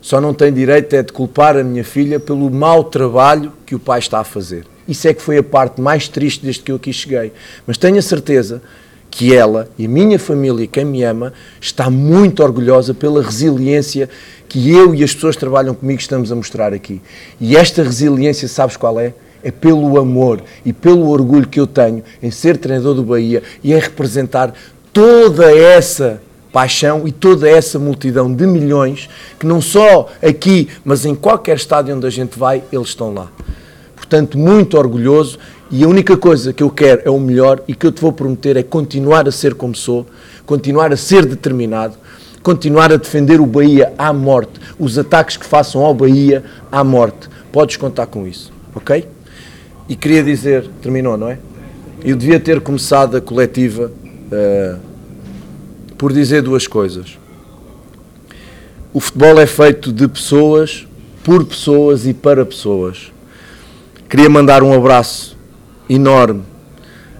só 0.00 0.20
não 0.20 0.32
tem 0.32 0.52
direito 0.52 0.94
é 0.94 1.02
de 1.02 1.12
culpar 1.12 1.56
a 1.56 1.62
minha 1.62 1.84
filha 1.84 2.18
pelo 2.18 2.50
mau 2.50 2.84
trabalho 2.84 3.52
que 3.66 3.74
o 3.74 3.78
pai 3.78 3.98
está 3.98 4.20
a 4.20 4.24
fazer. 4.24 4.64
Isso 4.88 5.06
é 5.06 5.14
que 5.14 5.22
foi 5.22 5.38
a 5.38 5.42
parte 5.42 5.80
mais 5.80 6.08
triste 6.08 6.42
desde 6.42 6.62
que 6.62 6.72
eu 6.72 6.76
aqui 6.76 6.92
cheguei. 6.92 7.32
Mas 7.66 7.76
tenho 7.76 7.98
a 7.98 8.02
certeza 8.02 8.62
que 9.10 9.34
ela 9.34 9.68
e 9.76 9.86
a 9.86 9.88
minha 9.88 10.18
família, 10.18 10.66
quem 10.66 10.84
me 10.84 11.02
ama, 11.02 11.32
está 11.60 11.90
muito 11.90 12.42
orgulhosa 12.42 12.94
pela 12.94 13.22
resiliência 13.22 14.08
que 14.48 14.70
eu 14.70 14.94
e 14.94 15.04
as 15.04 15.14
pessoas 15.14 15.36
que 15.36 15.40
trabalham 15.40 15.74
comigo 15.74 16.00
estamos 16.00 16.32
a 16.32 16.34
mostrar 16.34 16.72
aqui. 16.72 17.00
E 17.40 17.56
esta 17.56 17.82
resiliência, 17.82 18.48
sabes 18.48 18.76
qual 18.76 18.98
é? 18.98 19.12
É 19.42 19.50
pelo 19.50 19.98
amor 19.98 20.42
e 20.64 20.72
pelo 20.72 21.08
orgulho 21.08 21.48
que 21.48 21.58
eu 21.58 21.66
tenho 21.66 22.02
em 22.22 22.30
ser 22.30 22.56
treinador 22.56 22.94
do 22.94 23.02
Bahia 23.02 23.42
e 23.64 23.72
em 23.72 23.78
representar 23.78 24.54
toda 24.92 25.50
essa 25.56 26.20
paixão 26.52 27.06
e 27.06 27.12
toda 27.12 27.48
essa 27.48 27.78
multidão 27.78 28.32
de 28.32 28.46
milhões 28.46 29.08
que 29.38 29.46
não 29.46 29.60
só 29.60 30.08
aqui, 30.22 30.68
mas 30.84 31.04
em 31.04 31.14
qualquer 31.14 31.56
estádio 31.56 31.96
onde 31.96 32.06
a 32.06 32.10
gente 32.10 32.38
vai, 32.38 32.62
eles 32.72 32.88
estão 32.88 33.12
lá. 33.12 33.28
Portanto, 33.94 34.38
muito 34.38 34.76
orgulhoso 34.76 35.38
e 35.70 35.84
a 35.84 35.88
única 35.88 36.16
coisa 36.16 36.52
que 36.52 36.62
eu 36.62 36.70
quero 36.70 37.02
é 37.04 37.10
o 37.10 37.20
melhor 37.20 37.62
e 37.68 37.74
que 37.74 37.86
eu 37.86 37.92
te 37.92 38.00
vou 38.00 38.12
prometer 38.12 38.56
é 38.56 38.62
continuar 38.62 39.28
a 39.28 39.32
ser 39.32 39.54
como 39.54 39.74
sou, 39.74 40.04
continuar 40.44 40.92
a 40.92 40.96
ser 40.96 41.24
determinado, 41.24 41.96
continuar 42.42 42.92
a 42.92 42.96
defender 42.96 43.40
o 43.40 43.46
Bahia 43.46 43.92
à 43.96 44.12
morte, 44.12 44.60
os 44.78 44.98
ataques 44.98 45.36
que 45.36 45.46
façam 45.46 45.84
ao 45.84 45.94
Bahia 45.94 46.42
à 46.72 46.82
morte. 46.82 47.28
Podes 47.52 47.76
contar 47.76 48.06
com 48.06 48.26
isso, 48.26 48.52
ok? 48.74 49.06
E 49.88 49.94
queria 49.94 50.22
dizer, 50.24 50.68
terminou, 50.82 51.16
não 51.16 51.28
é? 51.28 51.38
Eu 52.02 52.16
devia 52.16 52.40
ter 52.40 52.60
começado 52.60 53.16
a 53.16 53.20
coletiva. 53.20 53.92
Uh, 54.32 54.89
por 56.00 56.14
dizer 56.14 56.40
duas 56.40 56.66
coisas. 56.66 57.18
O 58.90 59.00
futebol 59.00 59.38
é 59.38 59.46
feito 59.46 59.92
de 59.92 60.08
pessoas, 60.08 60.88
por 61.22 61.44
pessoas 61.44 62.06
e 62.06 62.14
para 62.14 62.42
pessoas. 62.46 63.12
Queria 64.08 64.30
mandar 64.30 64.62
um 64.62 64.72
abraço 64.72 65.36
enorme 65.90 66.42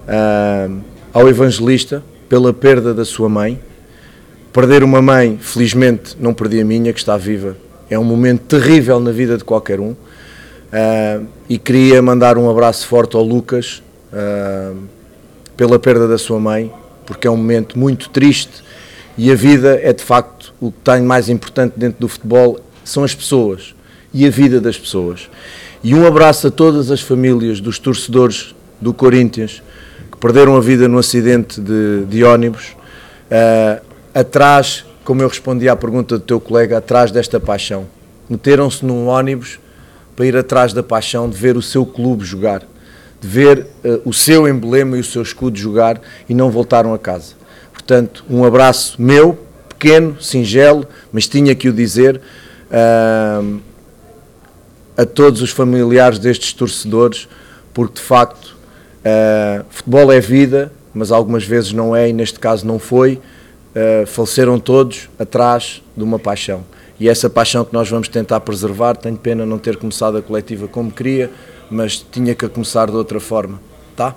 uh, 0.09 0.81
ao 1.13 1.29
evangelista 1.29 2.03
pela 2.27 2.55
perda 2.55 2.95
da 2.95 3.05
sua 3.05 3.29
mãe. 3.29 3.61
Perder 4.51 4.83
uma 4.83 5.03
mãe, 5.03 5.39
felizmente 5.39 6.17
não 6.19 6.33
perdi 6.33 6.63
a 6.63 6.65
minha, 6.65 6.91
que 6.91 7.01
está 7.01 7.19
viva. 7.19 7.59
É 7.91 7.99
um 7.99 8.05
momento 8.05 8.57
terrível 8.57 8.99
na 8.99 9.13
vida 9.13 9.37
de 9.37 9.45
qualquer 9.45 9.79
um. 9.79 9.91
Uh, 9.91 11.27
e 11.51 11.59
queria 11.59 12.01
mandar 12.01 12.39
um 12.39 12.49
abraço 12.49 12.87
forte 12.87 13.15
ao 13.15 13.23
Lucas 13.23 13.83
uh, 14.11 14.75
pela 15.55 15.79
perda 15.79 16.09
da 16.09 16.17
sua 16.17 16.41
mãe 16.41 16.73
porque 17.11 17.27
é 17.27 17.31
um 17.31 17.37
momento 17.37 17.77
muito 17.77 18.09
triste 18.09 18.63
e 19.23 19.31
a 19.31 19.35
vida 19.35 19.79
é 19.83 19.93
de 19.93 20.03
facto 20.03 20.55
o 20.59 20.73
que 20.73 20.79
tem 20.83 21.03
mais 21.03 21.29
importante 21.29 21.75
dentro 21.77 22.01
do 22.01 22.09
futebol 22.09 22.59
são 22.83 23.05
as 23.05 23.15
pessoas 23.15 23.75
e 24.15 24.27
a 24.27 24.31
vida 24.31 24.63
das 24.63 24.79
pessoas. 24.79 25.29
E 25.85 25.95
um 25.95 26.07
abraço 26.07 26.47
a 26.47 26.51
todas 26.51 26.91
as 26.91 27.03
famílias 27.03 27.61
dos 27.61 27.79
torcedores 27.79 28.55
do 28.81 28.95
Corinthians 28.95 29.63
que 30.11 30.17
perderam 30.17 30.57
a 30.57 30.61
vida 30.63 30.89
no 30.89 30.97
acidente 30.97 31.61
de, 31.61 32.07
de 32.07 32.25
ônibus. 32.25 32.75
Uh, 33.31 33.85
atrás, 34.15 34.87
como 35.05 35.21
eu 35.21 35.29
respondi 35.29 35.69
à 35.69 35.77
pergunta 35.77 36.17
do 36.17 36.25
teu 36.25 36.41
colega, 36.41 36.79
atrás 36.79 37.11
desta 37.11 37.39
paixão. 37.39 37.87
Meteram-se 38.27 38.87
num 38.87 39.07
ônibus 39.07 39.61
para 40.17 40.25
ir 40.25 40.35
atrás 40.35 40.73
da 40.73 40.83
paixão 40.83 41.29
de 41.29 41.37
ver 41.37 41.59
o 41.59 41.63
seu 41.63 41.85
clube 41.85 42.25
jogar, 42.25 42.63
de 43.21 43.29
ver 43.29 43.67
uh, 43.85 44.01
o 44.03 44.15
seu 44.15 44.49
emblema 44.49 44.97
e 44.97 45.01
o 45.01 45.05
seu 45.05 45.21
escudo 45.21 45.59
jogar 45.59 46.01
e 46.27 46.33
não 46.33 46.51
voltaram 46.51 46.95
a 46.95 46.99
casa. 46.99 47.39
Portanto, 47.91 48.25
um 48.31 48.45
abraço 48.45 49.03
meu, 49.03 49.37
pequeno, 49.69 50.17
singelo, 50.23 50.87
mas 51.11 51.27
tinha 51.27 51.57
que 51.57 51.69
o 51.69 51.73
dizer 51.73 52.21
uh, 52.71 53.61
a 54.97 55.05
todos 55.05 55.43
os 55.43 55.51
familiares 55.51 56.21
destes 56.21 56.53
torcedores, 56.53 57.27
porque 57.75 57.95
de 57.95 58.01
facto 58.01 58.57
uh, 59.01 59.65
futebol 59.69 60.13
é 60.13 60.21
vida, 60.21 60.73
mas 60.95 61.11
algumas 61.11 61.43
vezes 61.43 61.73
não 61.73 61.97
é, 61.97 62.09
e 62.09 62.13
neste 62.13 62.39
caso 62.39 62.65
não 62.65 62.79
foi. 62.79 63.21
Uh, 63.75 64.07
faleceram 64.07 64.61
todos 64.61 65.09
atrás 65.19 65.83
de 65.97 66.05
uma 66.05 66.17
paixão. 66.17 66.65
E 67.01 67.09
essa 67.09 67.29
paixão 67.29 67.65
que 67.65 67.75
nós 67.75 67.91
vamos 67.91 68.07
tentar 68.07 68.39
preservar, 68.39 68.95
tenho 68.95 69.17
pena 69.17 69.45
não 69.45 69.59
ter 69.59 69.77
começado 69.77 70.17
a 70.17 70.23
coletiva 70.23 70.69
como 70.69 70.93
queria, 70.93 71.29
mas 71.69 71.99
tinha 71.99 72.37
que 72.37 72.49
começar 72.49 72.89
de 72.89 72.95
outra 72.95 73.19
forma. 73.19 73.61
Tá? 73.97 74.15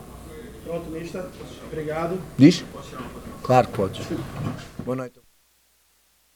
Pronto, 0.64 0.92
Mister. 0.92 1.24
Obrigado. 1.72 2.20
Diz? 2.38 2.64
Claro 3.44 3.68
que. 3.68 4.16
Boa 4.86 4.96
noite. 4.96 5.23